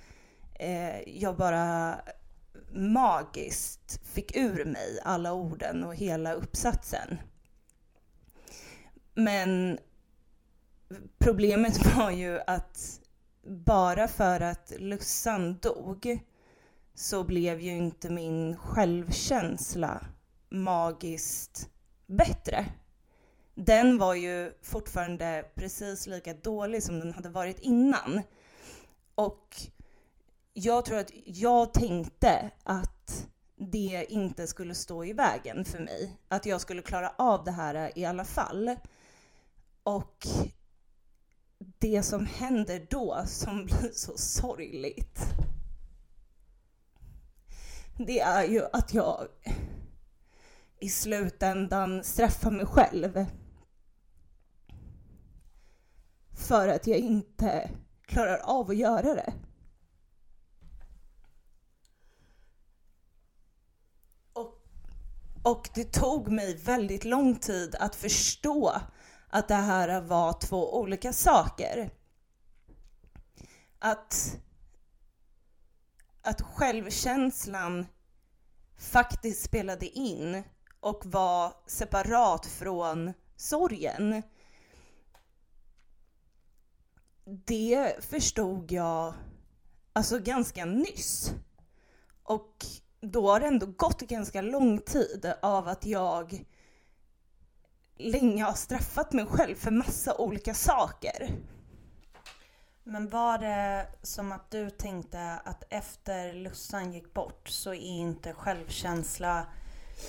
eh, 0.54 1.20
jag 1.20 1.36
bara 1.36 2.00
magiskt 2.72 4.00
fick 4.04 4.36
ur 4.36 4.64
mig 4.64 5.00
alla 5.04 5.32
orden 5.32 5.84
och 5.84 5.94
hela 5.94 6.32
uppsatsen. 6.32 7.18
Men 9.14 9.78
problemet 11.18 11.94
var 11.96 12.10
ju 12.10 12.40
att 12.46 13.00
bara 13.42 14.08
för 14.08 14.40
att 14.40 14.72
Lussan 14.78 15.58
dog 15.58 16.18
så 16.94 17.24
blev 17.24 17.60
ju 17.60 17.76
inte 17.76 18.10
min 18.10 18.56
självkänsla 18.56 20.06
magiskt 20.48 21.68
bättre. 22.06 22.66
Den 23.60 23.98
var 23.98 24.14
ju 24.14 24.52
fortfarande 24.62 25.44
precis 25.54 26.06
lika 26.06 26.34
dålig 26.34 26.82
som 26.82 27.00
den 27.00 27.12
hade 27.12 27.28
varit 27.28 27.58
innan. 27.58 28.22
Och 29.14 29.56
jag 30.52 30.84
tror 30.84 30.98
att 30.98 31.10
jag 31.24 31.74
tänkte 31.74 32.50
att 32.62 33.26
det 33.56 34.06
inte 34.08 34.46
skulle 34.46 34.74
stå 34.74 35.04
i 35.04 35.12
vägen 35.12 35.64
för 35.64 35.78
mig. 35.78 36.18
Att 36.28 36.46
jag 36.46 36.60
skulle 36.60 36.82
klara 36.82 37.12
av 37.18 37.44
det 37.44 37.50
här 37.50 37.98
i 37.98 38.04
alla 38.04 38.24
fall. 38.24 38.76
Och 39.82 40.26
det 41.58 42.02
som 42.02 42.26
händer 42.26 42.86
då, 42.90 43.22
som 43.26 43.64
blir 43.64 43.90
så 43.92 44.18
sorgligt, 44.18 45.20
det 47.96 48.20
är 48.20 48.44
ju 48.44 48.62
att 48.72 48.94
jag 48.94 49.26
i 50.80 50.88
slutändan 50.88 52.04
straffar 52.04 52.50
mig 52.50 52.66
själv. 52.66 53.26
För 56.38 56.68
att 56.68 56.86
jag 56.86 56.98
inte 56.98 57.70
klarar 58.06 58.38
av 58.38 58.70
att 58.70 58.76
göra 58.76 59.14
det. 59.14 59.32
Och, 64.32 64.60
och 65.42 65.68
det 65.74 65.92
tog 65.92 66.28
mig 66.28 66.56
väldigt 66.56 67.04
lång 67.04 67.36
tid 67.36 67.74
att 67.74 67.94
förstå 67.94 68.72
att 69.28 69.48
det 69.48 69.54
här 69.54 70.00
var 70.00 70.32
två 70.32 70.80
olika 70.80 71.12
saker. 71.12 71.90
Att, 73.78 74.36
att 76.22 76.42
självkänslan 76.42 77.86
faktiskt 78.76 79.44
spelade 79.44 79.86
in 79.86 80.42
och 80.80 81.06
var 81.06 81.52
separat 81.66 82.46
från 82.46 83.12
sorgen. 83.36 84.22
Det 87.30 88.04
förstod 88.04 88.72
jag 88.72 89.14
alltså 89.92 90.18
ganska 90.18 90.64
nyss. 90.64 91.32
Och 92.22 92.56
då 93.00 93.30
har 93.30 93.40
det 93.40 93.46
ändå 93.46 93.66
gått 93.66 94.00
ganska 94.00 94.40
lång 94.40 94.80
tid 94.80 95.32
av 95.42 95.68
att 95.68 95.86
jag 95.86 96.44
länge 97.96 98.44
har 98.44 98.52
straffat 98.52 99.12
mig 99.12 99.26
själv 99.26 99.54
för 99.54 99.70
massa 99.70 100.16
olika 100.16 100.54
saker. 100.54 101.30
Men 102.84 103.08
var 103.08 103.38
det 103.38 103.86
som 104.02 104.32
att 104.32 104.50
du 104.50 104.70
tänkte 104.70 105.40
att 105.44 105.64
efter 105.70 106.32
Lussan 106.32 106.92
gick 106.92 107.14
bort 107.14 107.48
så 107.48 107.70
är 107.74 107.98
inte 108.00 108.32
självkänsla 108.32 109.46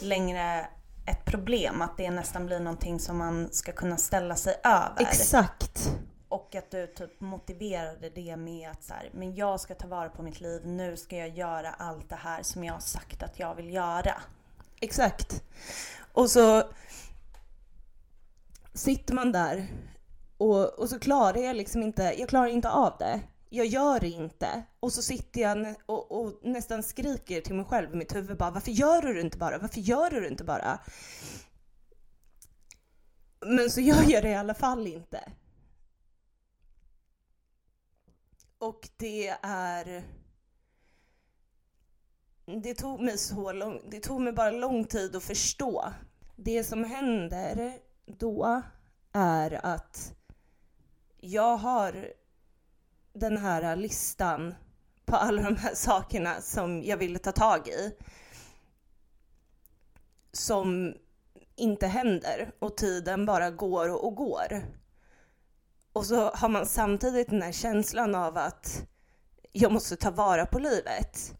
längre 0.01 0.67
ett 1.05 1.25
problem? 1.25 1.81
Att 1.81 1.97
det 1.97 2.11
nästan 2.11 2.45
blir 2.45 2.59
någonting 2.59 2.99
som 2.99 3.17
man 3.17 3.49
ska 3.51 3.71
kunna 3.71 3.97
ställa 3.97 4.35
sig 4.35 4.55
över? 4.63 5.01
Exakt. 5.01 5.91
Och 6.29 6.55
att 6.55 6.71
du 6.71 6.87
typ 6.87 7.21
motiverade 7.21 8.09
det 8.09 8.35
med 8.35 8.69
att 8.69 8.83
så 8.83 8.93
här, 8.93 9.09
men 9.13 9.35
jag 9.35 9.59
ska 9.59 9.75
ta 9.75 9.87
vara 9.87 10.09
på 10.09 10.23
mitt 10.23 10.41
liv, 10.41 10.61
nu 10.65 10.97
ska 10.97 11.17
jag 11.17 11.29
göra 11.29 11.69
allt 11.69 12.09
det 12.09 12.15
här 12.15 12.43
som 12.43 12.63
jag 12.63 12.73
har 12.73 12.79
sagt 12.79 13.23
att 13.23 13.39
jag 13.39 13.55
vill 13.55 13.73
göra. 13.73 14.21
Exakt. 14.79 15.43
Och 16.13 16.31
så 16.31 16.63
sitter 18.73 19.13
man 19.13 19.31
där 19.31 19.67
och, 20.37 20.79
och 20.79 20.89
så 20.89 20.99
klarar 20.99 21.37
jag 21.37 21.55
liksom 21.55 21.83
inte, 21.83 22.15
jag 22.17 22.29
klarar 22.29 22.47
inte 22.47 22.69
av 22.69 22.95
det. 22.99 23.21
Jag 23.49 23.65
gör 23.65 23.99
det 23.99 24.09
inte. 24.09 24.63
Och 24.79 24.93
så 24.93 25.01
sitter 25.01 25.41
jag 25.41 25.75
och, 25.85 26.11
och 26.11 26.39
nästan 26.41 26.83
skriker 26.83 27.41
till 27.41 27.55
mig 27.55 27.65
själv 27.65 27.93
i 27.93 27.97
mitt 27.97 28.15
huvud 28.15 28.37
bara 28.37 28.51
varför 28.51 28.71
gör 28.71 29.01
du 29.01 29.13
det 29.13 29.21
inte 29.21 29.37
bara? 29.37 29.57
Varför 29.57 29.79
gör 29.79 30.09
du 30.09 30.19
det 30.19 30.27
inte 30.27 30.43
bara? 30.43 30.79
Men 33.45 33.69
så 33.69 33.81
gör 33.81 34.03
jag 34.07 34.23
det 34.23 34.29
i 34.29 34.35
alla 34.35 34.53
fall 34.53 34.87
inte. 34.87 35.31
Och 38.59 38.89
det 38.97 39.27
är... 39.41 40.03
Det 42.63 42.73
tog 42.73 43.01
mig 43.01 43.17
så 43.17 43.51
lång, 43.51 43.81
det 43.89 43.99
tog 43.99 44.21
mig 44.21 44.33
bara 44.33 44.51
lång 44.51 44.85
tid 44.85 45.15
att 45.15 45.23
förstå. 45.23 45.93
Det 46.35 46.63
som 46.63 46.83
händer 46.83 47.79
då 48.05 48.61
är 49.11 49.65
att 49.65 50.13
jag 51.17 51.57
har 51.57 52.13
den 53.13 53.37
här 53.37 53.75
listan 53.75 54.55
på 55.05 55.15
alla 55.15 55.41
de 55.41 55.55
här 55.55 55.75
sakerna 55.75 56.41
som 56.41 56.83
jag 56.83 56.97
ville 56.97 57.19
ta 57.19 57.31
tag 57.31 57.67
i. 57.67 57.95
Som 60.31 60.95
inte 61.55 61.87
händer 61.87 62.51
och 62.59 62.77
tiden 62.77 63.25
bara 63.25 63.51
går 63.51 64.05
och 64.05 64.15
går. 64.15 64.63
Och 65.99 66.05
så 66.05 66.29
har 66.29 66.49
man 66.49 66.65
samtidigt 66.65 67.29
den 67.29 67.41
här 67.41 67.51
känslan 67.51 68.15
av 68.15 68.37
att 68.37 68.87
jag 69.51 69.71
måste 69.71 69.95
ta 69.95 70.11
vara 70.11 70.45
på 70.45 70.59
livet. 70.59 71.35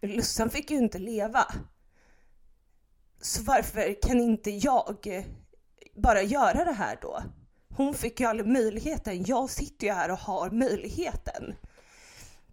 Lussan 0.00 0.50
fick 0.50 0.70
ju 0.70 0.76
inte 0.76 0.98
leva. 0.98 1.46
Så 3.20 3.42
varför 3.42 4.02
kan 4.02 4.20
inte 4.20 4.50
jag 4.50 5.24
bara 5.94 6.22
göra 6.22 6.64
det 6.64 6.72
här 6.72 6.98
då? 7.02 7.22
Hon 7.76 7.94
fick 7.94 8.20
ju 8.20 8.26
aldrig 8.26 8.48
möjligheten. 8.48 9.24
Jag 9.24 9.50
sitter 9.50 9.86
ju 9.86 9.92
här 9.92 10.10
och 10.10 10.18
har 10.18 10.50
möjligheten. 10.50 11.54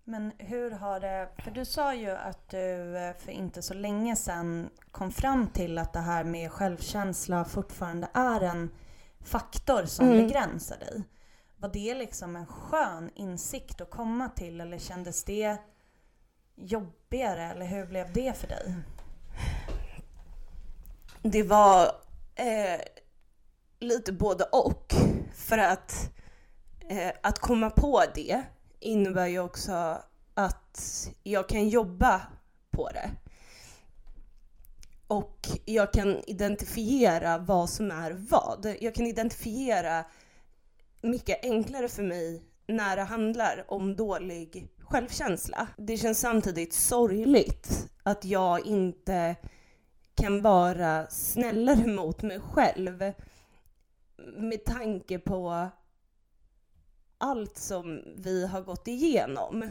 Men 0.03 0.31
hur 0.37 0.71
har 0.71 0.99
det, 0.99 1.29
för 1.43 1.51
du 1.51 1.65
sa 1.65 1.93
ju 1.93 2.09
att 2.09 2.49
du 2.49 2.97
eh, 2.97 3.15
för 3.17 3.31
inte 3.31 3.61
så 3.61 3.73
länge 3.73 4.15
sedan 4.15 4.69
kom 4.91 5.11
fram 5.11 5.47
till 5.47 5.77
att 5.77 5.93
det 5.93 5.99
här 5.99 6.23
med 6.23 6.51
självkänsla 6.51 7.45
fortfarande 7.45 8.07
är 8.13 8.41
en 8.41 8.69
faktor 9.27 9.85
som 9.85 10.05
mm. 10.05 10.17
begränsar 10.17 10.77
dig. 10.77 11.03
Var 11.57 11.69
det 11.69 11.95
liksom 11.95 12.35
en 12.35 12.45
skön 12.45 13.09
insikt 13.15 13.81
att 13.81 13.89
komma 13.89 14.29
till 14.29 14.61
eller 14.61 14.77
kändes 14.77 15.23
det 15.23 15.57
jobbigare 16.55 17.43
eller 17.43 17.65
hur 17.65 17.85
blev 17.85 18.13
det 18.13 18.37
för 18.37 18.47
dig? 18.47 18.75
Det 21.21 21.43
var 21.43 21.85
eh, 22.35 22.81
lite 23.79 24.13
både 24.13 24.43
och. 24.43 24.93
För 25.33 25.57
att, 25.57 26.11
eh, 26.89 27.11
att 27.23 27.39
komma 27.39 27.69
på 27.69 28.03
det 28.15 28.43
innebär 28.79 29.27
ju 29.27 29.39
också 29.39 30.01
att 30.33 31.09
jag 31.23 31.49
kan 31.49 31.69
jobba 31.69 32.21
på 32.71 32.89
det. 32.89 33.09
Och 35.07 35.47
jag 35.65 35.93
kan 35.93 36.21
identifiera 36.27 37.37
vad 37.37 37.69
som 37.69 37.91
är 37.91 38.11
vad. 38.11 38.75
Jag 38.79 38.95
kan 38.95 39.07
identifiera 39.07 40.05
mycket 41.01 41.43
enklare 41.43 41.87
för 41.87 42.03
mig 42.03 42.43
när 42.67 42.95
det 42.95 43.03
handlar 43.03 43.65
om 43.67 43.95
dålig 43.95 44.67
självkänsla. 44.79 45.67
Det 45.77 45.97
känns 45.97 46.19
samtidigt 46.19 46.73
sorgligt 46.73 47.89
att 48.03 48.25
jag 48.25 48.65
inte 48.65 49.35
kan 50.15 50.41
vara 50.41 51.07
snällare 51.07 51.87
mot 51.87 52.21
mig 52.21 52.39
själv 52.39 53.13
med 54.37 54.65
tanke 54.65 55.19
på 55.19 55.69
allt 57.17 57.57
som 57.57 58.03
vi 58.17 58.47
har 58.47 58.61
gått 58.61 58.87
igenom. 58.87 59.69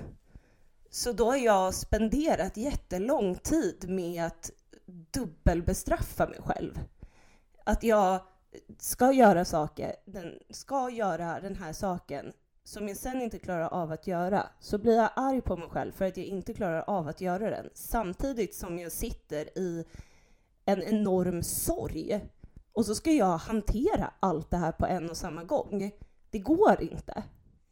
Så 0.90 1.12
då 1.12 1.24
har 1.24 1.36
jag 1.36 1.74
spenderat 1.74 2.56
jättelång 2.56 3.34
tid 3.34 3.88
med 3.88 4.24
att 4.24 4.50
dubbelbestraffa 4.86 6.26
mig 6.26 6.38
själv. 6.42 6.80
Att 7.64 7.82
jag 7.82 8.20
ska 8.78 9.12
göra 9.12 9.44
saker, 9.44 9.96
den, 10.04 10.38
ska 10.50 10.90
göra 10.90 11.40
den 11.40 11.56
här 11.56 11.72
saken 11.72 12.32
som 12.64 12.88
jag 12.88 12.96
sen 12.96 13.22
inte 13.22 13.38
klarar 13.38 13.68
av 13.68 13.92
att 13.92 14.06
göra, 14.06 14.46
så 14.60 14.78
blir 14.78 14.96
jag 14.96 15.10
arg 15.16 15.40
på 15.40 15.56
mig 15.56 15.68
själv 15.68 15.92
för 15.92 16.04
att 16.04 16.16
jag 16.16 16.26
inte 16.26 16.54
klarar 16.54 16.84
av 16.86 17.08
att 17.08 17.20
göra 17.20 17.50
den. 17.50 17.70
Samtidigt 17.74 18.54
som 18.54 18.78
jag 18.78 18.92
sitter 18.92 19.58
i 19.58 19.84
en 20.64 20.82
enorm 20.82 21.42
sorg. 21.42 22.20
Och 22.72 22.86
så 22.86 22.94
ska 22.94 23.10
jag 23.10 23.38
hantera 23.38 24.10
allt 24.20 24.50
det 24.50 24.56
här 24.56 24.72
på 24.72 24.86
en 24.86 25.10
och 25.10 25.16
samma 25.16 25.44
gång. 25.44 25.90
Det 26.30 26.38
går 26.38 26.82
inte. 26.82 27.22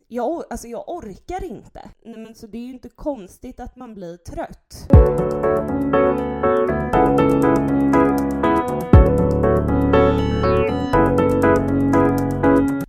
Jag, 0.09 0.45
alltså 0.51 0.69
jag 0.69 0.89
orkar 0.89 1.45
inte. 1.45 1.91
Nej, 2.05 2.19
men 2.19 2.35
så 2.35 2.47
det 2.47 2.59
är 2.59 2.67
ju 2.67 2.73
inte 2.73 2.89
konstigt 2.89 3.61
att 3.61 3.77
man 3.77 3.95
blir 3.95 4.17
trött. 4.17 4.89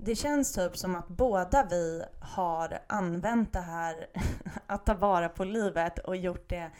Det 0.06 0.16
känns 0.16 0.54
typ 0.54 0.78
som 0.78 0.96
att 0.96 1.08
båda 1.08 1.68
vi 1.70 2.04
har 2.20 2.80
använt 2.88 3.54
det 3.54 3.60
här 3.60 4.08
att 4.68 4.86
ta 4.86 4.94
vara 4.94 5.30
på 5.30 5.44
livet 5.44 6.00
och 6.00 6.16
gjort 6.16 6.50
det 6.50 6.72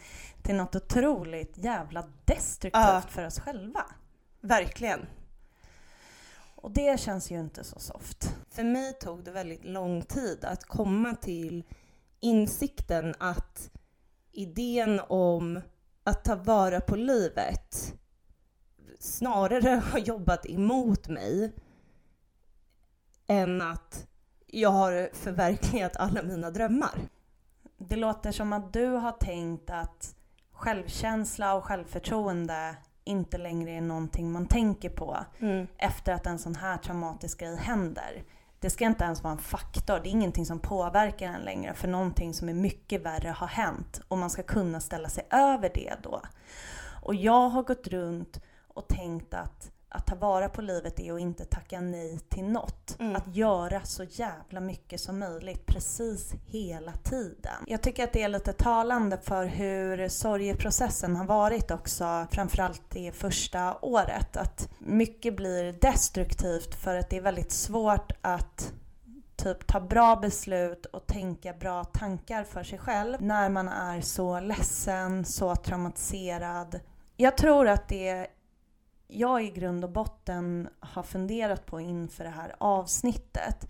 till 0.42 0.54
något 0.56 0.76
otroligt 0.76 1.58
jävla 1.58 2.04
destruktivt 2.24 2.82
Ja. 2.82 3.02
för 3.08 3.26
oss 3.26 3.40
själva. 3.40 3.84
Verkligen. 4.40 5.06
Och 6.54 6.70
det 6.70 7.00
känns 7.00 7.30
ju 7.30 7.40
inte 7.40 7.64
så 7.64 7.78
soft. 7.78 8.34
För 8.50 8.64
mig 8.64 8.92
tog 8.92 9.24
det 9.24 9.30
väldigt 9.30 9.64
lång 9.64 10.02
tid 10.02 10.44
att 10.44 10.64
komma 10.64 11.14
till 11.14 11.64
insikten 12.20 13.14
att 13.18 13.70
idén 14.32 15.00
om 15.08 15.60
att 16.04 16.24
ta 16.24 16.34
vara 16.34 16.80
på 16.80 16.96
livet 16.96 17.94
snarare 19.00 19.70
har 19.92 19.98
jobbat 19.98 20.46
emot 20.46 21.08
mig 21.08 21.52
än 23.26 23.62
att 23.62 24.06
jag 24.46 24.70
har 24.70 25.10
förverkligat 25.12 25.96
alla 25.96 26.22
mina 26.22 26.50
drömmar. 26.50 27.00
Det 27.78 27.96
låter 27.96 28.32
som 28.32 28.52
att 28.52 28.72
du 28.72 28.86
har 28.86 29.12
tänkt 29.12 29.70
att 29.70 30.14
självkänsla 30.52 31.54
och 31.54 31.64
självförtroende 31.64 32.76
inte 33.04 33.38
längre 33.38 33.70
är 33.70 33.80
någonting 33.80 34.32
man 34.32 34.46
tänker 34.46 34.88
på 34.88 35.18
efter 35.78 36.12
att 36.12 36.26
en 36.26 36.38
sån 36.38 36.54
här 36.54 36.78
traumatisk 36.78 37.40
grej 37.40 37.56
händer. 37.56 38.24
Det 38.60 38.70
ska 38.70 38.84
inte 38.84 39.04
ens 39.04 39.22
vara 39.22 39.32
en 39.32 39.38
faktor, 39.38 40.00
det 40.02 40.08
är 40.08 40.10
ingenting 40.10 40.46
som 40.46 40.58
påverkar 40.58 41.26
en 41.26 41.40
längre 41.40 41.74
för 41.74 41.88
någonting 41.88 42.34
som 42.34 42.48
är 42.48 42.54
mycket 42.54 43.02
värre 43.02 43.28
har 43.28 43.46
hänt 43.46 44.00
och 44.08 44.18
man 44.18 44.30
ska 44.30 44.42
kunna 44.42 44.80
ställa 44.80 45.08
sig 45.08 45.26
över 45.30 45.70
det 45.74 45.94
då. 46.02 46.22
Och 47.02 47.14
jag 47.14 47.48
har 47.48 47.62
gått 47.62 47.86
runt 47.86 48.40
och 48.68 48.88
tänkt 48.88 49.34
att 49.34 49.70
att 49.88 50.06
ta 50.06 50.14
vara 50.14 50.48
på 50.48 50.62
livet 50.62 51.00
är 51.00 51.12
att 51.12 51.20
inte 51.20 51.44
tacka 51.44 51.80
nej 51.80 52.18
till 52.28 52.44
något. 52.44 52.96
Mm. 53.00 53.16
Att 53.16 53.36
göra 53.36 53.82
så 53.84 54.04
jävla 54.04 54.60
mycket 54.60 55.00
som 55.00 55.18
möjligt 55.18 55.66
precis 55.66 56.34
hela 56.46 56.92
tiden. 56.92 57.64
Jag 57.66 57.82
tycker 57.82 58.04
att 58.04 58.12
det 58.12 58.22
är 58.22 58.28
lite 58.28 58.52
talande 58.52 59.18
för 59.22 59.44
hur 59.44 60.08
sorgeprocessen 60.08 61.16
har 61.16 61.24
varit 61.24 61.70
också, 61.70 62.26
framförallt 62.30 62.82
det 62.88 63.12
första 63.12 63.78
året. 63.82 64.36
Att 64.36 64.68
mycket 64.78 65.36
blir 65.36 65.72
destruktivt 65.72 66.74
för 66.74 66.96
att 66.96 67.10
det 67.10 67.16
är 67.16 67.20
väldigt 67.20 67.52
svårt 67.52 68.12
att 68.20 68.72
typ 69.36 69.66
ta 69.66 69.80
bra 69.80 70.16
beslut 70.16 70.86
och 70.86 71.06
tänka 71.06 71.52
bra 71.52 71.84
tankar 71.84 72.44
för 72.44 72.64
sig 72.64 72.78
själv 72.78 73.22
när 73.22 73.48
man 73.48 73.68
är 73.68 74.00
så 74.00 74.40
ledsen, 74.40 75.24
så 75.24 75.56
traumatiserad. 75.56 76.80
Jag 77.16 77.36
tror 77.36 77.68
att 77.68 77.88
det 77.88 78.26
jag 79.06 79.44
i 79.44 79.50
grund 79.50 79.84
och 79.84 79.90
botten 79.90 80.68
har 80.80 81.02
funderat 81.02 81.66
på 81.66 81.80
inför 81.80 82.24
det 82.24 82.30
här 82.30 82.54
avsnittet 82.58 83.68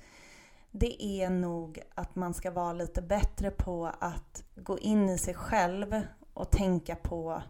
det 0.79 1.05
är 1.05 1.31
nog 1.31 1.83
att 1.95 2.17
man 2.17 2.35
ska 2.35 2.51
vara 2.51 2.73
lite 2.73 3.03
bättre 3.03 3.51
på 3.51 3.93
att 3.99 4.45
gå 4.55 4.79
in 4.79 5.09
i 5.09 5.19
sig 5.19 5.35
själv 5.35 6.03
och 6.35 6.51
tänka 6.51 6.97
på 6.97 7.43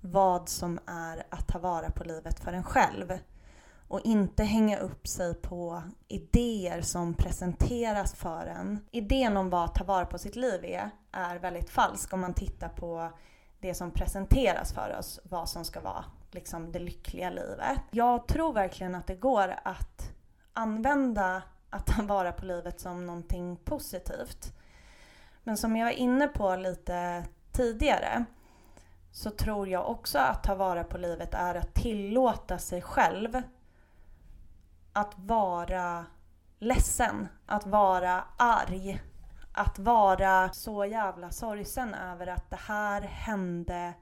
vad 0.00 0.48
som 0.48 0.78
är 0.86 1.26
att 1.30 1.48
ta 1.48 1.58
vara 1.58 1.90
på 1.90 2.04
livet 2.04 2.40
för 2.40 2.52
en 2.52 2.64
själv. 2.64 3.18
Och 3.88 4.00
inte 4.04 4.44
hänga 4.44 4.78
upp 4.78 5.06
sig 5.06 5.34
på 5.34 5.82
idéer 6.08 6.80
som 6.80 7.14
presenteras 7.14 8.14
för 8.14 8.46
en. 8.46 8.80
Idén 8.90 9.36
om 9.36 9.50
vad 9.50 9.64
att 9.64 9.74
ta 9.74 9.84
vara 9.84 10.06
på 10.06 10.18
sitt 10.18 10.36
liv 10.36 10.64
är, 10.64 10.90
är 11.12 11.38
väldigt 11.38 11.70
falsk 11.70 12.12
om 12.12 12.20
man 12.20 12.34
tittar 12.34 12.68
på 12.68 13.10
det 13.60 13.74
som 13.74 13.90
presenteras 13.90 14.72
för 14.72 14.96
oss, 14.98 15.20
vad 15.24 15.48
som 15.48 15.64
ska 15.64 15.80
vara 15.80 16.04
liksom 16.34 16.72
det 16.72 16.78
lyckliga 16.78 17.30
livet. 17.30 17.80
Jag 17.90 18.28
tror 18.28 18.52
verkligen 18.52 18.94
att 18.94 19.06
det 19.06 19.14
går 19.14 19.54
att 19.62 20.12
använda 20.52 21.42
att 21.70 21.86
ta 21.86 22.02
vara 22.02 22.32
på 22.32 22.44
livet 22.44 22.80
som 22.80 23.06
någonting 23.06 23.56
positivt. 23.56 24.54
Men 25.42 25.56
som 25.56 25.76
jag 25.76 25.86
var 25.86 25.92
inne 25.92 26.28
på 26.28 26.56
lite 26.56 27.24
tidigare 27.52 28.24
så 29.12 29.30
tror 29.30 29.68
jag 29.68 29.90
också 29.90 30.18
att 30.18 30.42
ta 30.42 30.54
vara 30.54 30.84
på 30.84 30.98
livet 30.98 31.34
är 31.34 31.54
att 31.54 31.74
tillåta 31.74 32.58
sig 32.58 32.82
själv 32.82 33.42
att 34.92 35.12
vara 35.16 36.06
ledsen, 36.58 37.28
att 37.46 37.66
vara 37.66 38.24
arg, 38.36 39.02
att 39.52 39.78
vara 39.78 40.52
så 40.52 40.84
jävla 40.84 41.30
sorgsen 41.30 41.94
över 41.94 42.26
att 42.26 42.50
det 42.50 42.60
här 42.66 43.02
hände 43.02 43.94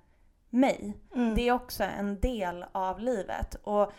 mig. 0.51 0.97
Mm. 1.15 1.35
Det 1.35 1.49
är 1.49 1.53
också 1.53 1.85
en 1.85 2.21
del 2.21 2.65
av 2.73 3.01
livet. 3.01 3.55
Och 3.63 3.93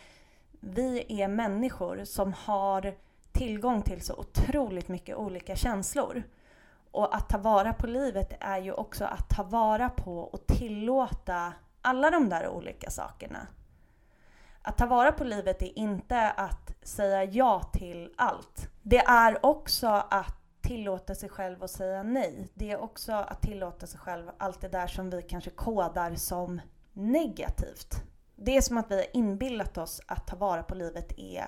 vi 0.59 1.21
är 1.21 1.27
människor 1.27 2.03
som 2.05 2.33
har 2.33 2.95
tillgång 3.31 3.81
till 3.81 4.01
så 4.01 4.15
otroligt 4.15 4.87
mycket 4.87 5.15
olika 5.15 5.55
känslor. 5.55 6.23
Och 6.91 7.15
att 7.15 7.29
ta 7.29 7.37
vara 7.37 7.73
på 7.73 7.87
livet 7.87 8.33
är 8.39 8.57
ju 8.57 8.73
också 8.73 9.05
att 9.05 9.29
ta 9.29 9.43
vara 9.43 9.89
på 9.89 10.19
och 10.19 10.47
tillåta 10.47 11.53
alla 11.81 12.09
de 12.09 12.29
där 12.29 12.47
olika 12.47 12.89
sakerna. 12.89 13.47
Att 14.61 14.77
ta 14.77 14.85
vara 14.85 15.11
på 15.11 15.23
livet 15.23 15.61
är 15.61 15.79
inte 15.79 16.31
att 16.31 16.73
säga 16.81 17.23
ja 17.23 17.61
till 17.73 18.13
allt. 18.17 18.69
Det 18.81 18.99
är 18.99 19.45
också 19.45 19.87
att 19.87 20.40
tillåta 20.71 21.15
sig 21.15 21.29
själv 21.29 21.63
att 21.63 21.71
säga 21.71 22.03
nej. 22.03 22.47
Det 22.53 22.71
är 22.71 22.81
också 22.81 23.11
att 23.11 23.41
tillåta 23.41 23.87
sig 23.87 23.99
själv 23.99 24.29
allt 24.37 24.61
det 24.61 24.67
där 24.67 24.87
som 24.87 25.09
vi 25.09 25.21
kanske 25.21 25.49
kodar 25.49 26.15
som 26.15 26.61
negativt. 26.93 28.03
Det 28.35 28.57
är 28.57 28.61
som 28.61 28.77
att 28.77 28.91
vi 28.91 28.95
har 28.95 29.05
inbillat 29.13 29.77
oss 29.77 30.01
att 30.05 30.27
ta 30.27 30.35
vara 30.35 30.63
på 30.63 30.75
livet 30.75 31.19
är 31.19 31.47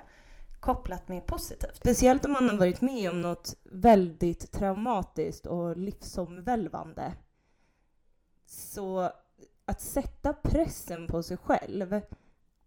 kopplat 0.59 1.07
med 1.07 1.25
positivt. 1.25 1.75
Speciellt 1.75 2.25
om 2.25 2.31
man 2.31 2.49
har 2.49 2.57
varit 2.57 2.81
med 2.81 3.09
om 3.09 3.21
något 3.21 3.55
väldigt 3.63 4.51
traumatiskt 4.51 5.45
och 5.45 5.77
livsomvälvande. 5.77 7.13
Så 8.45 9.12
att 9.65 9.81
sätta 9.81 10.33
pressen 10.33 11.07
på 11.07 11.23
sig 11.23 11.38
själv 11.38 12.01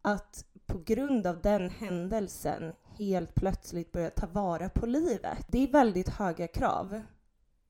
att 0.02 0.44
på 0.66 0.78
grund 0.78 1.26
av 1.26 1.40
den 1.40 1.70
händelsen 1.70 2.72
helt 2.98 3.34
plötsligt 3.34 3.92
börja 3.92 4.10
ta 4.10 4.26
vara 4.26 4.68
på 4.68 4.86
livet. 4.86 5.46
Det 5.48 5.58
är 5.58 5.72
väldigt 5.72 6.08
höga 6.08 6.48
krav 6.48 7.02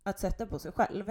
att 0.02 0.20
sätta 0.20 0.46
på 0.46 0.58
sig 0.58 0.72
själv. 0.72 1.10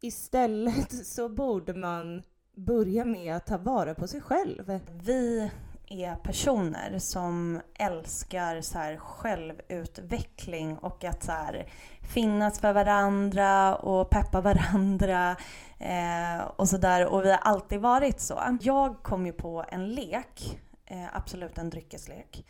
Istället 0.00 1.06
så 1.06 1.28
borde 1.28 1.74
man 1.74 2.22
börja 2.54 3.04
med 3.04 3.36
att 3.36 3.46
ta 3.46 3.58
vara 3.58 3.94
på 3.94 4.06
sig 4.06 4.20
själv. 4.20 4.80
Vi 5.04 5.50
är 5.86 6.14
personer 6.14 6.98
som 6.98 7.60
älskar 7.74 8.60
så 8.60 8.78
här 8.78 8.96
självutveckling 8.96 10.78
och 10.78 11.04
att 11.04 11.22
så 11.22 11.32
här 11.32 11.66
finnas 12.14 12.58
för 12.58 12.72
varandra 12.72 13.76
och 13.76 14.10
peppa 14.10 14.40
varandra 14.40 15.36
eh, 15.78 16.44
och 16.56 16.68
sådär. 16.68 17.06
Och 17.06 17.24
vi 17.24 17.30
har 17.30 17.38
alltid 17.38 17.80
varit 17.80 18.20
så. 18.20 18.58
Jag 18.60 19.02
kom 19.02 19.26
ju 19.26 19.32
på 19.32 19.64
en 19.68 19.88
lek, 19.88 20.60
eh, 20.92 21.16
absolut 21.16 21.58
en 21.58 21.70
dryckeslek, 21.70 22.46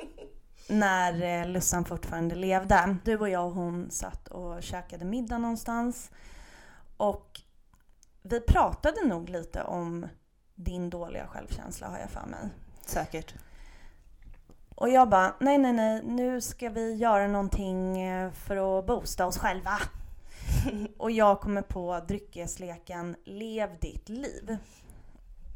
när 0.68 1.22
eh, 1.22 1.48
Lussan 1.48 1.84
fortfarande 1.84 2.34
levde. 2.34 2.96
Du 3.04 3.18
och 3.18 3.28
jag 3.28 3.46
och 3.46 3.52
hon 3.52 3.90
satt 3.90 4.28
och 4.28 4.62
käkade 4.62 5.04
middag 5.04 5.38
någonstans. 5.38 6.10
Och 6.96 7.40
vi 8.22 8.40
pratade 8.40 9.04
nog 9.04 9.28
lite 9.28 9.62
om 9.62 10.06
din 10.54 10.90
dåliga 10.90 11.26
självkänsla 11.26 11.88
har 11.88 11.98
jag 11.98 12.10
för 12.10 12.26
mig. 12.26 12.48
Säkert. 12.86 13.34
Och 14.74 14.88
jag 14.88 15.08
bara, 15.08 15.34
nej 15.40 15.58
nej 15.58 15.72
nej, 15.72 16.02
nu 16.04 16.40
ska 16.40 16.68
vi 16.68 16.94
göra 16.94 17.26
någonting 17.28 18.00
eh, 18.00 18.32
för 18.32 18.78
att 18.78 18.86
boosta 18.86 19.26
oss 19.26 19.38
själva. 19.38 19.78
och 20.98 21.10
jag 21.10 21.40
kommer 21.40 21.62
på 21.62 22.00
dryckesleken 22.08 23.16
Lev 23.24 23.78
ditt 23.80 24.08
liv. 24.08 24.58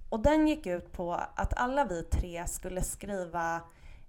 Och 0.08 0.20
den 0.20 0.48
gick 0.48 0.66
ut 0.66 0.92
på 0.92 1.14
att 1.14 1.54
alla 1.56 1.84
vi 1.84 2.02
tre 2.02 2.46
skulle 2.46 2.82
skriva 2.82 3.60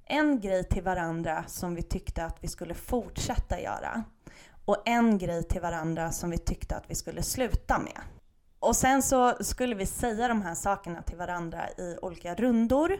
en 0.06 0.40
grej 0.40 0.64
till 0.64 0.84
varandra 0.84 1.44
som 1.48 1.76
vi 1.76 1.82
tyckte 1.82 2.26
att 2.26 2.38
vi 2.44 2.48
skulle 2.48 2.74
fortsätta 2.74 3.62
göra. 3.62 4.04
Och 4.66 4.84
en 4.86 5.18
grej 5.18 5.44
till 5.44 5.62
varandra 5.62 6.12
som 6.12 6.30
vi 6.30 6.38
tyckte 6.38 6.76
att 6.76 6.90
vi 6.90 6.96
skulle 6.96 7.24
sluta 7.24 7.80
med. 7.80 8.02
Och 8.60 8.76
sen 8.76 9.04
så 9.04 9.44
skulle 9.44 9.76
vi 9.76 9.86
säga 9.86 10.28
de 10.28 10.42
här 10.42 10.56
sakerna 10.56 11.02
till 11.02 11.18
varandra 11.18 11.70
i 11.70 11.98
olika 12.02 12.36
rundor. 12.36 12.98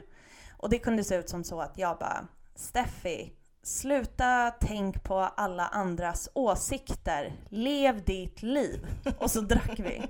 Och 0.58 0.70
det 0.70 0.80
kunde 0.80 1.04
se 1.04 1.16
ut 1.16 1.30
som 1.30 1.44
så 1.44 1.62
att 1.62 1.78
jag 1.78 1.98
bara, 1.98 2.28
Steffi, 2.56 3.34
sluta 3.64 4.52
tänk 4.60 5.04
på 5.04 5.20
alla 5.20 5.68
andras 5.68 6.30
åsikter. 6.34 7.36
Lev 7.50 8.04
ditt 8.04 8.42
liv. 8.42 8.88
Och 9.20 9.32
så 9.32 9.42
drack 9.42 9.80
vi. 9.80 10.08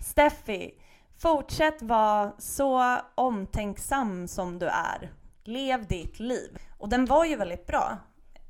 Steffi, 0.00 0.74
fortsätt 1.22 1.82
vara 1.82 2.32
så 2.38 2.98
omtänksam 3.14 4.28
som 4.28 4.58
du 4.58 4.66
är. 4.66 5.12
Lev 5.44 5.86
ditt 5.86 6.20
liv. 6.20 6.58
Och 6.78 6.88
den 6.88 7.04
var 7.06 7.24
ju 7.24 7.36
väldigt 7.36 7.66
bra. 7.66 7.98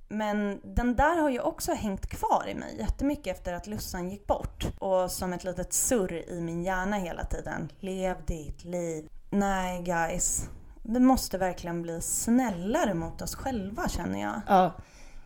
Men 0.09 0.61
den 0.65 0.97
där 0.97 1.17
har 1.19 1.31
ju 1.31 1.41
också 1.41 1.73
hängt 1.73 2.07
kvar 2.07 2.45
i 2.49 2.55
mig 2.55 2.77
jättemycket 2.79 3.37
efter 3.37 3.53
att 3.53 3.67
Lussan 3.67 4.11
gick 4.11 4.27
bort. 4.27 4.67
Och 4.79 5.11
som 5.11 5.33
ett 5.33 5.45
litet 5.45 5.73
surr 5.73 6.13
i 6.31 6.41
min 6.41 6.63
hjärna 6.63 6.97
hela 6.97 7.25
tiden. 7.25 7.73
Lev 7.81 8.17
ditt 8.27 8.65
liv. 8.65 9.09
Nej 9.31 9.83
guys, 9.83 10.49
vi 10.83 11.01
måste 11.01 11.39
verkligen 11.39 11.83
bli 11.83 12.01
snällare 12.01 12.95
mot 12.95 13.23
oss 13.23 13.35
själva 13.35 13.89
känner 13.89 14.21
jag. 14.21 14.41
Ja, 14.49 14.73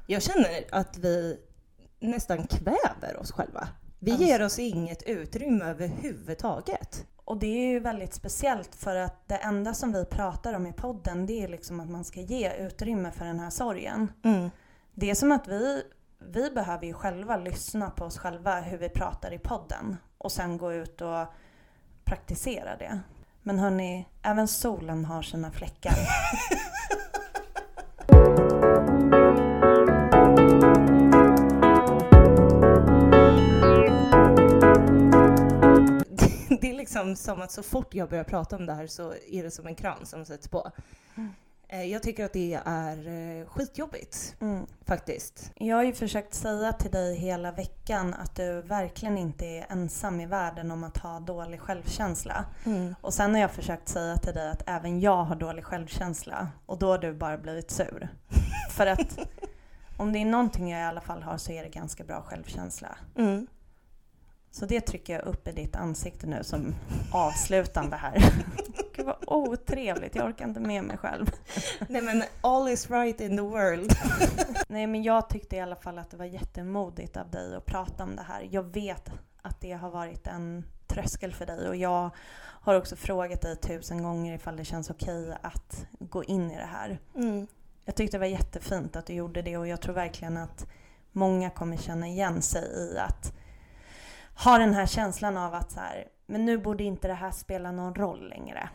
jag 0.07 0.23
känner 0.23 0.65
att 0.73 0.99
vi 0.99 1.39
nästan 2.01 2.47
kväver 2.47 3.17
oss 3.21 3.33
själva. 3.33 3.69
Vi 3.99 4.11
Alltså- 4.11 4.27
ger 4.27 4.43
oss 4.45 4.59
inget 4.59 5.03
utrymme 5.03 5.65
överhuvudtaget. 5.65 7.07
Och 7.27 7.37
det 7.37 7.47
är 7.47 7.69
ju 7.69 7.81
väldigt 7.81 8.15
speciellt 8.15 8.75
för 8.75 8.97
att 8.97 9.29
det 9.29 9.37
enda 9.37 9.75
som 9.75 9.93
vi 9.93 10.05
pratar 10.05 10.55
om 10.55 10.67
i 10.67 10.73
podden 10.73 11.27
det 11.27 11.43
är 11.43 11.49
liksom 11.49 11.81
att 11.81 11.91
man 11.91 12.05
ska 12.05 12.21
ge 12.21 12.53
utrymme 12.53 13.11
för 13.11 13.25
den 13.25 13.41
här 13.41 13.51
sorgen. 13.51 14.13
Mm. 14.25 14.51
Det 14.95 15.11
är 15.11 15.15
som 15.15 15.33
att 15.33 15.49
vi, 15.49 15.83
vi 16.19 16.51
behöver 16.51 16.87
ju 16.87 16.93
själva 16.93 17.37
lyssna 17.37 17.91
på 17.91 18.05
oss 18.05 18.19
själva 18.19 18.61
hur 18.61 18.79
vi 18.79 18.89
pratar 18.89 19.33
i 19.33 19.39
podden 19.39 19.97
och 20.19 20.33
sen 20.33 20.59
gå 20.59 20.73
ut 20.73 21.01
och 21.01 21.27
praktisera 22.05 22.77
det. 22.77 23.01
Men 23.43 23.59
hörni, 23.59 24.09
även 24.23 24.49
solen 24.49 25.05
har 25.05 25.23
sina 25.23 25.51
fläckar. 25.51 25.95
liksom 36.87 37.17
som 37.17 37.43
att 37.43 37.51
så 37.51 37.63
fort 37.63 37.95
jag 37.95 38.09
börjar 38.09 38.25
prata 38.25 38.57
om 38.57 38.67
det 38.67 38.75
här 38.75 38.87
så 38.87 39.15
är 39.31 39.43
det 39.43 39.51
som 39.51 39.67
en 39.67 39.75
kran 39.75 40.07
som 40.07 40.25
sätts 40.25 40.49
på. 40.49 40.71
Mm. 41.17 41.33
Eh, 41.69 41.83
Jag 41.83 42.03
tycker 42.03 42.25
att 42.25 42.33
det 42.33 42.61
är 42.65 43.09
eh, 43.41 43.47
skitjobbigt 43.47 44.37
Mm. 44.41 44.67
faktiskt. 44.85 45.51
Jag 45.57 45.77
har 45.77 45.83
ju 45.83 45.93
försökt 45.93 46.35
säga 46.35 46.73
till 46.73 46.91
dig 46.91 47.17
hela 47.17 47.53
veckan 47.53 48.15
att 48.15 48.37
du 48.37 48.63
verkligen 48.63 49.19
inte 49.19 49.47
är 49.47 49.67
ensam 49.69 50.21
i 50.21 50.27
världen 50.27 50.71
om 50.71 50.85
att 50.85 50.97
ha 50.99 51.21
dålig 51.21 51.61
självkänsla. 51.61 52.45
Och 53.01 53.15
sen 53.15 53.35
har 53.35 53.41
jag 53.41 53.51
försökt 53.51 53.89
säga 53.89 54.17
till 54.17 54.35
dig 54.35 54.51
att 54.51 54.63
även 54.67 55.01
jag 55.01 55.25
har 55.25 55.37
dålig 55.37 55.65
självkänsla 55.65 56.49
och 56.67 56.79
då 56.79 56.91
har 56.91 56.99
du 56.99 57.13
bara 57.15 57.39
blivit 57.39 57.71
sur. 57.71 58.09
För 58.71 58.87
att 58.87 59.19
om 59.97 60.13
det 60.13 60.19
är 60.19 60.25
någonting 60.27 60.71
jag 60.71 60.81
i 60.81 60.85
alla 60.85 61.01
fall 61.01 61.23
har 61.23 61.37
så 61.37 61.53
är 61.53 61.63
det 61.63 61.69
ganska 61.69 62.05
bra 62.05 62.23
självkänsla. 62.23 62.97
Mm. 63.17 63.47
Så 64.57 64.67
det 64.67 64.81
trycker 64.81 65.13
jag 65.13 65.23
upp 65.23 65.49
i 65.49 65.53
ditt 65.53 65.77
ansikte 65.77 66.27
nu 66.27 66.45
som 66.45 66.75
avslutande 67.13 67.97
här. 67.97 68.33
Gud 68.95 69.07
vad 69.07 69.17
otrevligt, 69.27 70.15
jag 70.15 70.27
orkar 70.27 70.45
inte 70.45 70.61
med 70.61 70.85
mig 70.85 70.97
själv. 70.97 71.31
Nej 71.89 72.03
men 72.03 72.23
all 72.41 72.69
is 72.69 72.91
right 72.91 73.21
in 73.21 73.37
the 73.37 73.43
world. 73.43 73.93
Nej 74.69 74.87
men 74.87 75.03
jag 75.03 75.29
tyckte 75.29 75.57
i 75.57 75.61
alla 75.61 75.77
fall 75.77 75.99
att 75.99 76.11
det 76.11 76.17
var 76.17 76.25
jättemodigt 76.25 77.17
av 77.17 77.31
dig 77.31 77.57
att 77.57 77.67
prata 77.67 78.05
om 78.05 78.17
det 78.17 78.23
här. 78.23 78.49
Jag 78.51 78.63
vet 78.63 79.11
att 79.43 79.61
det 79.61 79.73
har 79.73 79.91
varit 79.91 80.27
en 80.27 80.65
tröskel 80.87 81.33
för 81.33 81.47
dig 81.47 81.69
och 81.69 81.77
jag 81.77 82.11
har 82.39 82.75
också 82.75 82.97
frågat 82.97 83.43
dig 83.43 83.57
tusen 83.57 84.03
gånger 84.03 84.35
ifall 84.35 84.57
det 84.57 84.65
känns 84.65 84.91
okej 84.91 85.37
att 85.43 85.87
gå 85.99 86.25
in 86.25 86.51
i 86.51 86.57
det 86.57 86.69
här. 86.73 86.99
Mm. 87.15 87.47
Jag 87.85 87.95
tyckte 87.95 88.17
det 88.17 88.21
var 88.21 88.27
jättefint 88.27 88.97
att 88.97 89.07
du 89.07 89.13
gjorde 89.13 89.43
det 89.43 89.57
och 89.57 89.69
jag 89.69 89.81
tror 89.81 89.95
verkligen 89.95 90.37
att 90.37 90.67
många 91.13 91.51
kommer 91.51 91.77
känna 91.77 92.09
igen 92.09 92.43
sig 92.43 92.63
i 92.63 92.99
att 92.99 93.33
ha 94.45 94.59
den 94.59 94.75
här 94.75 94.87
känslan 94.87 95.37
av 95.37 95.55
att 95.55 95.71
så 95.71 95.81
här, 95.81 96.09
men 96.27 96.45
nu 96.45 96.59
borde 96.59 96.85
inte 96.85 97.09
det 97.09 97.15
här 97.15 97.31
spela 97.31 97.73
någon 97.73 97.95
roll 97.95 98.29
längre. 98.29 98.69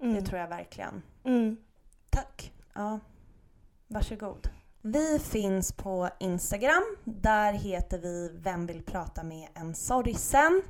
Mm. 0.00 0.14
Det 0.14 0.22
tror 0.22 0.40
jag 0.40 0.48
verkligen. 0.48 1.02
Mm. 1.24 1.56
Tack. 2.10 2.52
Ja, 2.74 3.00
varsågod. 3.86 4.48
Vi 4.82 5.18
finns 5.18 5.72
på 5.72 6.08
Instagram. 6.20 6.96
Där 7.04 7.52
heter 7.52 7.98
vi 7.98 8.30
Vem 8.34 8.66
vill 8.66 8.82
prata 8.82 9.22
med 9.22 9.48
en 9.54 9.74
sorgsen? 9.74 10.62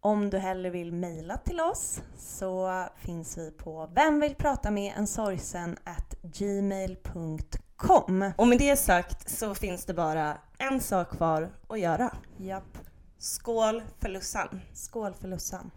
Om 0.00 0.30
du 0.30 0.38
hellre 0.38 0.70
vill 0.70 0.92
mejla 0.92 1.36
till 1.36 1.60
oss 1.60 2.02
så 2.16 2.84
finns 2.96 3.38
vi 3.38 3.50
på 3.50 3.90
vem 3.94 4.20
vill 4.20 4.34
prata 4.34 4.70
med 4.70 4.92
en 4.96 5.06
sorgsen 5.06 5.76
gmail.com. 6.22 8.32
Och 8.36 8.48
med 8.48 8.58
det 8.58 8.76
sagt 8.76 9.30
så 9.30 9.54
finns 9.54 9.86
det 9.86 9.94
bara 9.94 10.38
en 10.58 10.80
sak 10.80 11.10
kvar 11.10 11.50
att 11.68 11.80
göra. 11.80 12.16
Japp. 12.36 12.78
Skål 13.18 13.82
för 14.00 14.08
Lussan! 14.08 14.60
Skål 14.74 15.14
för 15.14 15.28
Lussan. 15.28 15.70